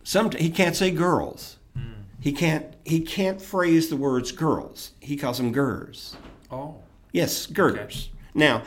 Some 0.02 0.30
he 0.32 0.50
can't 0.50 0.76
say 0.76 0.90
girls. 0.90 1.58
Mm. 1.76 2.04
He 2.20 2.32
can't 2.32 2.74
he 2.84 3.00
can't 3.00 3.42
phrase 3.42 3.90
the 3.90 3.96
words 3.96 4.32
girls. 4.32 4.92
He 5.00 5.16
calls 5.16 5.38
them 5.38 5.52
gers. 5.52 6.16
Oh. 6.50 6.76
Yes, 7.12 7.46
girders. 7.46 8.08
Okay. 8.08 8.18
Now, 8.34 8.62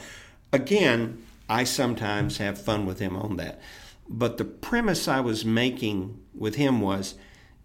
again, 0.51 1.22
I 1.49 1.63
sometimes 1.63 2.37
have 2.37 2.59
fun 2.59 2.85
with 2.85 2.99
him 2.99 3.15
on 3.15 3.37
that. 3.37 3.59
But 4.07 4.37
the 4.37 4.45
premise 4.45 5.07
I 5.07 5.19
was 5.19 5.45
making 5.45 6.19
with 6.33 6.55
him 6.55 6.81
was 6.81 7.15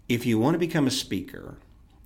if 0.09 0.25
you 0.25 0.39
want 0.39 0.55
to 0.55 0.59
become 0.59 0.87
a 0.87 0.91
speaker, 0.91 1.59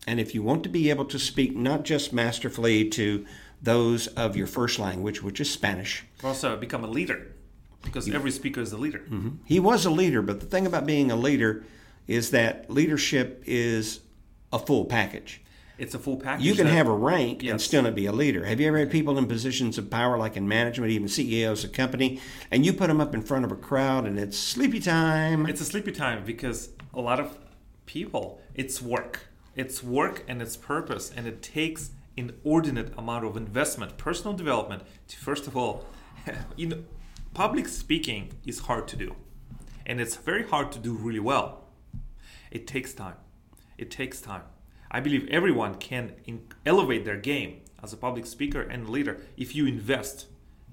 and 0.06 0.18
if 0.18 0.34
you 0.34 0.42
want 0.42 0.62
to 0.64 0.68
be 0.68 0.90
able 0.90 1.04
to 1.06 1.18
speak 1.18 1.54
not 1.54 1.84
just 1.84 2.12
masterfully 2.12 2.88
to 2.90 3.24
those 3.62 4.08
of 4.08 4.36
your 4.36 4.46
first 4.46 4.78
language, 4.78 5.22
which 5.22 5.40
is 5.40 5.50
Spanish. 5.50 6.04
Also, 6.24 6.56
become 6.56 6.82
a 6.82 6.88
leader 6.88 7.32
because 7.82 8.08
every 8.12 8.30
speaker 8.30 8.60
is 8.60 8.72
a 8.72 8.76
leader. 8.76 9.00
Mm-hmm. 9.00 9.30
He 9.44 9.60
was 9.60 9.84
a 9.84 9.90
leader, 9.90 10.22
but 10.22 10.40
the 10.40 10.46
thing 10.46 10.66
about 10.66 10.86
being 10.86 11.10
a 11.10 11.16
leader 11.16 11.64
is 12.06 12.30
that 12.30 12.68
leadership 12.70 13.42
is 13.46 14.00
a 14.52 14.58
full 14.58 14.84
package. 14.84 15.41
It's 15.82 15.96
a 15.96 15.98
full 15.98 16.16
package. 16.16 16.46
You 16.46 16.54
can 16.54 16.68
have 16.68 16.86
a 16.86 16.94
rank 16.94 17.42
yes. 17.42 17.50
and 17.50 17.60
still 17.60 17.82
not 17.82 17.96
be 17.96 18.06
a 18.06 18.12
leader. 18.12 18.44
Have 18.44 18.60
you 18.60 18.68
ever 18.68 18.78
had 18.78 18.88
people 18.88 19.18
in 19.18 19.26
positions 19.26 19.78
of 19.78 19.90
power, 19.90 20.16
like 20.16 20.36
in 20.36 20.46
management, 20.46 20.92
even 20.92 21.08
CEOs 21.08 21.64
of 21.64 21.72
company, 21.72 22.20
and 22.52 22.64
you 22.64 22.72
put 22.72 22.86
them 22.86 23.00
up 23.00 23.14
in 23.14 23.20
front 23.20 23.44
of 23.44 23.50
a 23.50 23.56
crowd 23.56 24.06
and 24.06 24.16
it's 24.16 24.38
sleepy 24.38 24.78
time? 24.78 25.44
It's 25.46 25.60
a 25.60 25.64
sleepy 25.64 25.90
time 25.90 26.24
because 26.24 26.68
a 26.94 27.00
lot 27.00 27.18
of 27.18 27.36
people, 27.84 28.40
it's 28.54 28.80
work. 28.80 29.26
It's 29.56 29.82
work 29.82 30.22
and 30.28 30.40
it's 30.40 30.56
purpose, 30.56 31.10
and 31.16 31.26
it 31.26 31.42
takes 31.42 31.90
inordinate 32.16 32.96
amount 32.96 33.24
of 33.24 33.36
investment, 33.36 33.98
personal 33.98 34.34
development 34.34 34.84
to 35.08 35.16
first 35.16 35.48
of 35.48 35.56
all, 35.56 35.84
you 36.56 36.68
know, 36.68 36.84
public 37.34 37.66
speaking 37.66 38.30
is 38.46 38.60
hard 38.60 38.86
to 38.86 38.96
do, 38.96 39.16
and 39.84 40.00
it's 40.00 40.14
very 40.14 40.46
hard 40.46 40.70
to 40.70 40.78
do 40.78 40.92
really 40.92 41.18
well. 41.18 41.64
It 42.52 42.68
takes 42.68 42.94
time. 42.94 43.16
It 43.76 43.90
takes 43.90 44.20
time. 44.20 44.42
I 44.94 45.00
believe 45.00 45.26
everyone 45.28 45.76
can 45.76 46.12
in- 46.26 46.46
elevate 46.66 47.06
their 47.06 47.16
game 47.16 47.62
as 47.82 47.94
a 47.94 47.96
public 47.96 48.26
speaker 48.26 48.60
and 48.60 48.90
leader 48.90 49.22
if 49.38 49.56
you 49.56 49.66
invest 49.66 50.26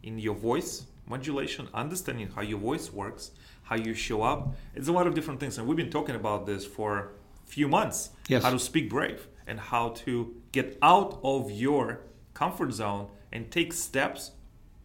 in 0.04 0.20
your 0.20 0.36
voice 0.36 0.86
modulation, 1.08 1.68
understanding 1.74 2.30
how 2.36 2.42
your 2.42 2.60
voice 2.60 2.92
works, 2.94 3.32
how 3.64 3.76
you 3.76 3.94
show 3.94 4.22
up. 4.22 4.54
It's 4.76 4.90
a 4.90 4.92
lot 4.92 5.08
of 5.08 5.16
different 5.16 5.40
things, 5.40 5.58
and 5.58 5.68
we've 5.68 5.78
been 5.78 5.90
talking 5.90 6.16
about 6.16 6.46
this 6.46 6.66
for 6.66 7.14
a 7.46 7.48
few 7.48 7.68
months. 7.68 8.12
Yes. 8.28 8.44
How 8.44 8.52
to 8.52 8.60
speak 8.60 8.90
brave 8.90 9.28
and 9.48 9.60
how 9.60 9.90
to 10.04 10.36
get 10.52 10.78
out 10.82 11.20
of 11.24 11.50
your 11.50 12.02
comfort 12.34 12.74
zone 12.74 13.08
and 13.32 13.50
take 13.50 13.74
steps 13.74 14.32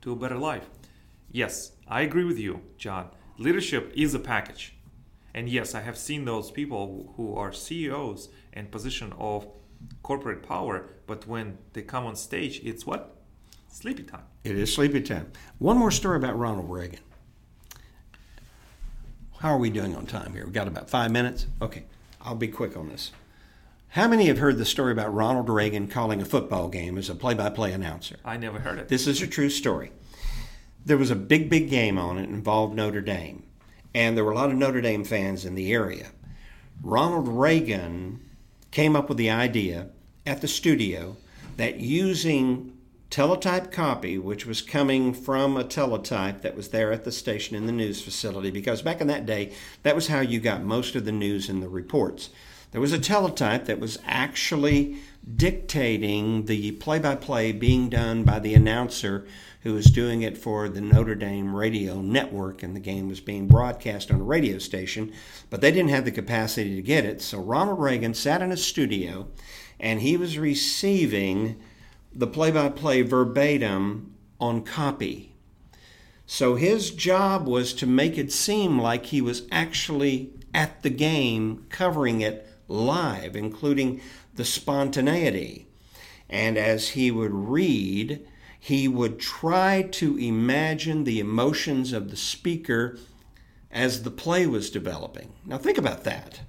to 0.00 0.12
a 0.12 0.16
better 0.16 0.38
life. 0.38 0.68
Yes, 1.30 1.72
I 1.88 2.02
agree 2.02 2.24
with 2.24 2.38
you, 2.38 2.60
John. 2.78 3.08
Leadership 3.36 3.92
is 3.94 4.14
a 4.14 4.18
package. 4.18 4.76
And 5.34 5.48
yes, 5.48 5.74
I 5.74 5.80
have 5.80 5.98
seen 5.98 6.24
those 6.24 6.50
people 6.50 7.12
who 7.16 7.34
are 7.34 7.52
CEOs 7.52 8.28
and 8.52 8.70
position 8.70 9.12
of 9.18 9.48
corporate 10.02 10.42
power, 10.46 10.88
but 11.06 11.26
when 11.26 11.58
they 11.72 11.82
come 11.82 12.06
on 12.06 12.14
stage, 12.14 12.60
it's 12.62 12.86
what? 12.86 13.16
Sleepy 13.68 14.04
time. 14.04 14.22
It 14.44 14.56
is 14.56 14.72
sleepy 14.72 15.00
time. 15.00 15.32
One 15.58 15.76
more 15.76 15.90
story 15.90 16.16
about 16.16 16.38
Ronald 16.38 16.70
Reagan. 16.70 17.00
How 19.40 19.50
are 19.50 19.58
we 19.58 19.70
doing 19.70 19.96
on 19.96 20.06
time 20.06 20.32
here? 20.32 20.44
We've 20.44 20.54
got 20.54 20.68
about 20.68 20.88
five 20.88 21.10
minutes. 21.10 21.48
Okay, 21.60 21.84
I'll 22.22 22.36
be 22.36 22.48
quick 22.48 22.76
on 22.76 22.88
this. 22.88 23.10
How 23.88 24.08
many 24.08 24.26
have 24.26 24.38
heard 24.38 24.58
the 24.58 24.64
story 24.64 24.92
about 24.92 25.12
Ronald 25.12 25.48
Reagan 25.48 25.88
calling 25.88 26.22
a 26.22 26.24
football 26.24 26.68
game 26.68 26.96
as 26.96 27.10
a 27.10 27.14
play 27.14 27.34
by 27.34 27.50
play 27.50 27.72
announcer? 27.72 28.16
I 28.24 28.36
never 28.36 28.60
heard 28.60 28.78
it. 28.78 28.88
This 28.88 29.06
is 29.06 29.20
a 29.20 29.26
true 29.26 29.50
story. 29.50 29.92
There 30.84 30.96
was 30.96 31.10
a 31.10 31.16
big, 31.16 31.50
big 31.50 31.68
game 31.68 31.98
on 31.98 32.18
it 32.18 32.28
involved 32.28 32.74
Notre 32.74 33.00
Dame, 33.00 33.44
and 33.94 34.16
there 34.16 34.24
were 34.24 34.32
a 34.32 34.36
lot 34.36 34.50
of 34.50 34.56
Notre 34.56 34.80
Dame 34.80 35.04
fans 35.04 35.44
in 35.44 35.54
the 35.54 35.72
area. 35.72 36.08
Ronald 36.82 37.28
Reagan 37.28 38.20
came 38.70 38.96
up 38.96 39.08
with 39.08 39.18
the 39.18 39.30
idea 39.30 39.90
at 40.26 40.40
the 40.40 40.48
studio 40.48 41.16
that 41.56 41.78
using 41.80 42.76
teletype 43.10 43.70
copy, 43.70 44.18
which 44.18 44.44
was 44.44 44.60
coming 44.60 45.14
from 45.14 45.56
a 45.56 45.62
teletype 45.62 46.42
that 46.42 46.56
was 46.56 46.70
there 46.70 46.90
at 46.92 47.04
the 47.04 47.12
station 47.12 47.54
in 47.54 47.66
the 47.66 47.72
news 47.72 48.02
facility, 48.02 48.50
because 48.50 48.82
back 48.82 49.00
in 49.00 49.06
that 49.06 49.24
day, 49.24 49.52
that 49.84 49.94
was 49.94 50.08
how 50.08 50.18
you 50.18 50.40
got 50.40 50.64
most 50.64 50.96
of 50.96 51.04
the 51.04 51.12
news 51.12 51.48
and 51.48 51.62
the 51.62 51.68
reports. 51.68 52.30
There 52.72 52.80
was 52.80 52.92
a 52.92 52.98
teletype 52.98 53.66
that 53.66 53.78
was 53.78 54.00
actually 54.04 54.98
dictating 55.36 56.44
the 56.44 56.72
play 56.72 56.98
by 56.98 57.14
play 57.14 57.52
being 57.52 57.88
done 57.88 58.24
by 58.24 58.38
the 58.38 58.54
announcer 58.54 59.26
who 59.62 59.72
was 59.72 59.86
doing 59.86 60.20
it 60.20 60.36
for 60.36 60.68
the 60.68 60.80
Notre 60.80 61.14
Dame 61.14 61.56
radio 61.56 62.02
network, 62.02 62.62
and 62.62 62.76
the 62.76 62.80
game 62.80 63.08
was 63.08 63.20
being 63.20 63.48
broadcast 63.48 64.10
on 64.10 64.20
a 64.20 64.24
radio 64.24 64.58
station, 64.58 65.10
but 65.48 65.62
they 65.62 65.70
didn't 65.70 65.88
have 65.88 66.04
the 66.04 66.12
capacity 66.12 66.76
to 66.76 66.82
get 66.82 67.06
it. 67.06 67.22
So 67.22 67.38
Ronald 67.38 67.80
Reagan 67.80 68.12
sat 68.12 68.42
in 68.42 68.52
a 68.52 68.58
studio 68.58 69.28
and 69.80 70.02
he 70.02 70.18
was 70.18 70.38
receiving 70.38 71.60
the 72.12 72.26
play 72.26 72.50
by 72.50 72.68
play 72.68 73.00
verbatim 73.00 74.14
on 74.38 74.62
copy. 74.62 75.34
So 76.26 76.56
his 76.56 76.90
job 76.90 77.46
was 77.46 77.72
to 77.74 77.86
make 77.86 78.18
it 78.18 78.32
seem 78.32 78.78
like 78.78 79.06
he 79.06 79.20
was 79.20 79.46
actually 79.50 80.30
at 80.52 80.82
the 80.82 80.90
game 80.90 81.66
covering 81.70 82.20
it 82.20 82.46
live, 82.68 83.36
including 83.36 84.00
the 84.34 84.44
spontaneity. 84.44 85.66
And 86.28 86.56
as 86.56 86.90
he 86.90 87.10
would 87.10 87.32
read, 87.32 88.26
he 88.58 88.88
would 88.88 89.20
try 89.20 89.82
to 89.92 90.16
imagine 90.16 91.04
the 91.04 91.20
emotions 91.20 91.92
of 91.92 92.10
the 92.10 92.16
speaker 92.16 92.98
as 93.70 94.02
the 94.02 94.10
play 94.10 94.46
was 94.46 94.70
developing. 94.70 95.32
Now, 95.44 95.58
think 95.58 95.78
about 95.78 96.04
that. 96.04 96.40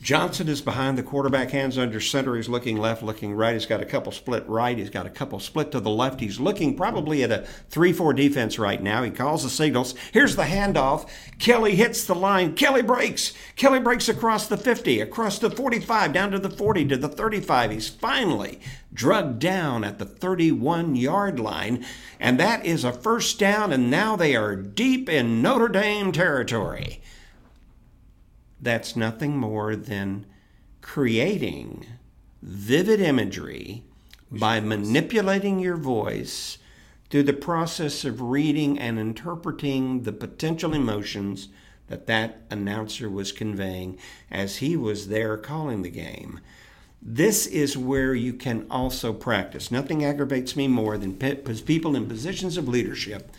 Johnson 0.00 0.48
is 0.48 0.60
behind 0.60 0.96
the 0.96 1.02
quarterback, 1.02 1.50
hands 1.50 1.76
under 1.76 2.00
center. 2.00 2.36
He's 2.36 2.48
looking 2.48 2.76
left, 2.76 3.02
looking 3.02 3.34
right. 3.34 3.54
He's 3.54 3.66
got 3.66 3.82
a 3.82 3.86
couple 3.86 4.12
split 4.12 4.48
right. 4.48 4.78
He's 4.78 4.90
got 4.90 5.06
a 5.06 5.10
couple 5.10 5.40
split 5.40 5.72
to 5.72 5.80
the 5.80 5.90
left. 5.90 6.20
He's 6.20 6.38
looking 6.38 6.76
probably 6.76 7.24
at 7.24 7.32
a 7.32 7.44
3 7.70 7.92
4 7.92 8.14
defense 8.14 8.60
right 8.60 8.80
now. 8.80 9.02
He 9.02 9.10
calls 9.10 9.42
the 9.42 9.50
signals. 9.50 9.94
Here's 10.12 10.36
the 10.36 10.44
handoff. 10.44 11.08
Kelly 11.40 11.74
hits 11.74 12.04
the 12.04 12.14
line. 12.14 12.54
Kelly 12.54 12.82
breaks. 12.82 13.32
Kelly 13.56 13.80
breaks 13.80 14.08
across 14.08 14.46
the 14.46 14.56
50, 14.56 15.00
across 15.00 15.40
the 15.40 15.50
45, 15.50 16.12
down 16.12 16.30
to 16.30 16.38
the 16.38 16.50
40, 16.50 16.86
to 16.86 16.96
the 16.96 17.08
35. 17.08 17.72
He's 17.72 17.88
finally 17.88 18.60
drugged 18.94 19.40
down 19.40 19.82
at 19.82 19.98
the 19.98 20.06
31 20.06 20.94
yard 20.94 21.40
line. 21.40 21.84
And 22.20 22.38
that 22.38 22.64
is 22.64 22.84
a 22.84 22.92
first 22.92 23.38
down, 23.38 23.72
and 23.72 23.90
now 23.90 24.14
they 24.14 24.36
are 24.36 24.54
deep 24.54 25.08
in 25.08 25.42
Notre 25.42 25.68
Dame 25.68 26.12
territory 26.12 27.00
that's 28.60 28.96
nothing 28.96 29.36
more 29.36 29.76
than 29.76 30.26
creating 30.80 31.86
vivid 32.42 33.00
imagery 33.00 33.84
by 34.30 34.60
manipulating 34.60 35.58
your 35.58 35.76
voice 35.76 36.58
through 37.10 37.22
the 37.22 37.32
process 37.32 38.04
of 38.04 38.20
reading 38.20 38.78
and 38.78 38.98
interpreting 38.98 40.02
the 40.02 40.12
potential 40.12 40.74
emotions 40.74 41.48
that 41.88 42.06
that 42.06 42.42
announcer 42.50 43.08
was 43.08 43.32
conveying 43.32 43.98
as 44.30 44.58
he 44.58 44.76
was 44.76 45.08
there 45.08 45.36
calling 45.38 45.82
the 45.82 45.90
game. 45.90 46.40
This 47.00 47.46
is 47.46 47.78
where 47.78 48.14
you 48.14 48.34
can 48.34 48.66
also 48.70 49.12
practice. 49.12 49.70
Nothing 49.70 50.04
aggravates 50.04 50.54
me 50.54 50.68
more 50.68 50.98
than 50.98 51.14
people 51.14 51.96
in 51.96 52.06
positions 52.06 52.56
of 52.56 52.68
leadership 52.68 53.30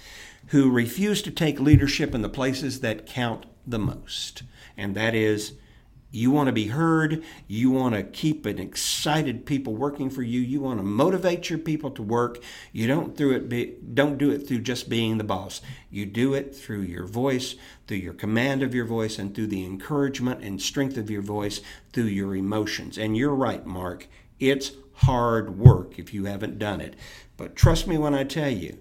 who 0.47 0.71
refuse 0.71 1.21
to 1.21 1.31
take 1.31 1.59
leadership 1.59 2.15
in 2.15 2.21
the 2.21 2.29
places 2.29 2.79
that 2.79 3.05
count 3.05 3.45
the 3.67 3.77
most 3.77 4.43
and 4.79 4.95
that 4.95 5.13
is 5.13 5.53
you 6.11 6.31
want 6.31 6.47
to 6.47 6.53
be 6.53 6.67
heard. 6.67 7.23
You 7.47 7.69
want 7.69 7.93
to 7.93 8.03
keep 8.03 8.45
an 8.47 8.57
excited 8.57 9.45
people 9.45 9.75
working 9.75 10.09
for 10.09 10.23
you. 10.23 10.39
You 10.39 10.59
want 10.61 10.79
to 10.79 10.83
motivate 10.83 11.49
your 11.49 11.59
people 11.59 11.91
to 11.91 12.01
work. 12.01 12.41
You 12.71 12.87
don't 12.87 13.15
through 13.15 13.35
it 13.35 13.47
be, 13.47 13.75
don't 13.93 14.17
do 14.17 14.31
it 14.31 14.47
through 14.47 14.61
just 14.61 14.89
being 14.89 15.17
the 15.17 15.23
boss. 15.23 15.61
You 15.91 16.07
do 16.07 16.33
it 16.33 16.55
through 16.55 16.81
your 16.81 17.05
voice, 17.05 17.55
through 17.87 17.97
your 17.97 18.13
command 18.13 18.63
of 18.63 18.73
your 18.73 18.85
voice, 18.85 19.19
and 19.19 19.35
through 19.35 19.47
the 19.47 19.63
encouragement 19.63 20.43
and 20.43 20.59
strength 20.59 20.97
of 20.97 21.11
your 21.11 21.21
voice, 21.21 21.61
through 21.93 22.05
your 22.05 22.35
emotions. 22.35 22.97
And 22.97 23.15
you're 23.15 23.35
right, 23.35 23.65
Mark. 23.65 24.07
It's 24.39 24.71
hard 24.93 25.59
work 25.59 25.99
if 25.99 26.13
you 26.13 26.25
haven't 26.25 26.57
done 26.57 26.81
it. 26.81 26.95
But 27.37 27.55
trust 27.55 27.87
me 27.87 27.97
when 27.97 28.15
I 28.15 28.23
tell 28.23 28.49
you, 28.49 28.79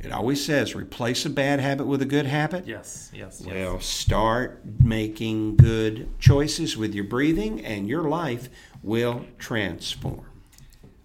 it 0.00 0.12
always 0.12 0.44
says 0.44 0.74
replace 0.74 1.24
a 1.26 1.30
bad 1.30 1.60
habit 1.60 1.86
with 1.86 2.02
a 2.02 2.06
good 2.06 2.26
habit. 2.26 2.66
Yes, 2.66 3.10
yes, 3.12 3.42
yes. 3.44 3.54
Well, 3.54 3.80
start 3.80 4.62
making 4.80 5.56
good 5.56 6.08
choices 6.18 6.76
with 6.76 6.94
your 6.94 7.04
breathing, 7.04 7.64
and 7.64 7.88
your 7.88 8.08
life 8.08 8.48
will 8.82 9.24
transform. 9.38 10.26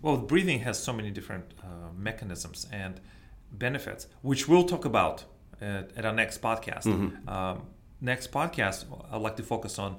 Well, 0.01 0.17
breathing 0.17 0.59
has 0.59 0.81
so 0.81 0.93
many 0.93 1.11
different 1.11 1.45
uh, 1.61 1.91
mechanisms 1.97 2.67
and 2.71 2.99
benefits, 3.51 4.07
which 4.21 4.47
we'll 4.47 4.65
talk 4.65 4.85
about 4.85 5.25
at, 5.61 5.91
at 5.95 6.05
our 6.05 6.13
next 6.13 6.41
podcast. 6.41 6.83
Mm-hmm. 6.83 7.29
Um, 7.29 7.63
next 8.01 8.31
podcast, 8.31 8.85
I'd 9.11 9.21
like 9.21 9.37
to 9.37 9.43
focus 9.43 9.79
on 9.79 9.97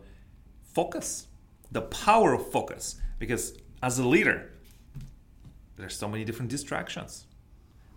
focus, 0.63 1.27
the 1.73 1.83
power 1.83 2.35
of 2.35 2.51
focus, 2.51 3.01
because 3.19 3.57
as 3.83 3.99
a 3.99 4.07
leader, 4.07 4.53
there's 5.77 5.97
so 5.97 6.09
many 6.09 6.25
different 6.25 6.51
distractions 6.51 7.27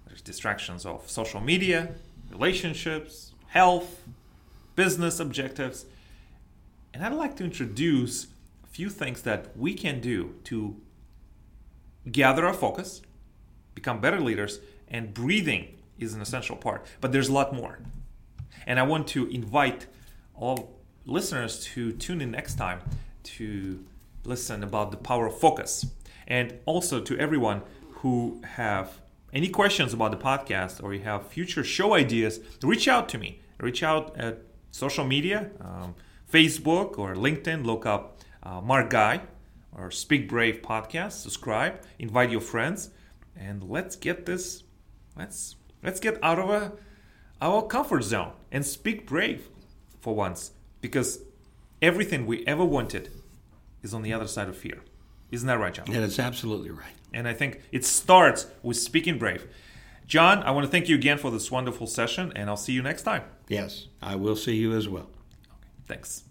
there's 0.08 0.22
distractions 0.22 0.86
of 0.86 1.10
social 1.10 1.42
media, 1.42 1.90
relationships, 2.32 3.34
health, 3.48 4.04
business 4.76 5.20
objectives. 5.20 5.86
And 6.94 7.04
I'd 7.04 7.14
like 7.14 7.36
to 7.38 7.44
introduce 7.44 8.28
a 8.64 8.68
few 8.68 8.90
things 8.90 9.22
that 9.24 9.58
we 9.58 9.74
can 9.74 10.00
do 10.00 10.36
to 10.46 10.76
gather 12.12 12.46
our 12.46 12.54
focus, 12.54 13.02
become 13.76 14.00
better 14.00 14.20
leaders, 14.20 14.60
and 14.88 15.14
breathing 15.14 15.76
is 16.00 16.14
an 16.14 16.22
essential 16.22 16.56
part. 16.56 16.86
But 17.02 17.12
there's 17.12 17.30
a 17.30 17.34
lot 17.34 17.54
more. 17.54 17.80
And 18.66 18.80
I 18.80 18.84
want 18.84 19.08
to 19.10 19.28
invite 19.28 19.88
all 20.36 20.78
listeners 21.06 21.64
to 21.66 21.92
tune 21.94 22.22
in 22.22 22.32
next 22.32 22.56
time 22.56 22.82
to 23.24 23.84
listen 24.24 24.64
about 24.64 24.92
the 24.92 24.98
power 24.98 25.28
of 25.28 25.38
focus. 25.38 25.86
And 26.28 26.60
also 26.66 27.00
to 27.02 27.18
everyone 27.18 27.62
who 28.02 28.42
have 28.44 29.00
any 29.34 29.50
questions 29.50 29.94
about 29.94 30.12
the 30.12 30.18
podcast 30.18 30.82
or 30.82 30.94
you 30.94 31.02
have 31.02 31.28
future 31.28 31.64
show 31.64 31.94
ideas, 31.94 32.40
reach 32.64 32.88
out 32.88 33.10
to 33.10 33.18
me. 33.18 33.42
Reach 33.60 33.84
out 33.84 34.16
at 34.18 34.42
social 34.72 35.04
media, 35.06 35.50
um, 35.60 35.96
Facebook 36.32 36.98
or 37.00 37.16
LinkedIn. 37.16 37.66
Look 37.66 37.86
up 37.86 38.20
uh, 38.44 38.62
Mark 38.62 38.90
Guy 38.90 39.22
or 39.76 39.90
Speak 39.92 40.30
Brave 40.30 40.62
podcast. 40.62 41.14
Subscribe. 41.14 41.82
Invite 41.98 42.30
your 42.30 42.42
friends, 42.42 42.92
and 43.36 43.64
let's 43.64 43.96
get 43.96 44.26
this. 44.26 44.64
Let's 45.18 45.56
let's 45.84 46.00
get 46.00 46.20
out 46.24 46.38
of 46.38 46.50
a, 46.50 46.74
our 47.42 47.64
comfort 47.64 48.04
zone 48.04 48.34
and 48.52 48.66
speak 48.66 49.08
brave 49.08 49.50
for 50.00 50.14
once, 50.14 50.52
because 50.82 51.20
everything 51.82 52.26
we 52.28 52.46
ever 52.46 52.64
wanted 52.64 53.10
is 53.82 53.94
on 53.94 54.04
the 54.04 54.14
other 54.14 54.28
side 54.28 54.50
of 54.50 54.56
fear. 54.56 54.82
Isn't 55.32 55.48
that 55.48 55.60
right, 55.60 55.74
John? 55.74 55.86
Yeah, 55.88 56.02
That 56.02 56.06
is 56.06 56.20
absolutely 56.20 56.70
right. 56.70 56.94
And 57.14 57.28
I 57.28 57.34
think 57.34 57.62
it 57.72 57.86
starts 57.86 58.48
with 58.62 58.78
speaking 58.78 59.18
brave. 59.18 59.48
John, 60.08 60.42
I 60.44 60.52
want 60.52 60.66
to 60.66 60.72
thank 60.72 60.88
you 60.88 60.96
again 60.96 61.18
for 61.18 61.32
this 61.32 61.52
wonderful 61.52 61.88
session, 61.88 62.32
and 62.36 62.50
I'll 62.50 62.58
see 62.58 62.72
you 62.74 62.82
next 62.82 63.04
time. 63.04 63.24
Yes, 63.50 63.88
I 64.02 64.16
will 64.16 64.36
see 64.36 64.56
you 64.56 64.74
as 64.74 64.88
well. 64.88 65.10
Okay, 65.52 65.70
thanks. 65.86 66.24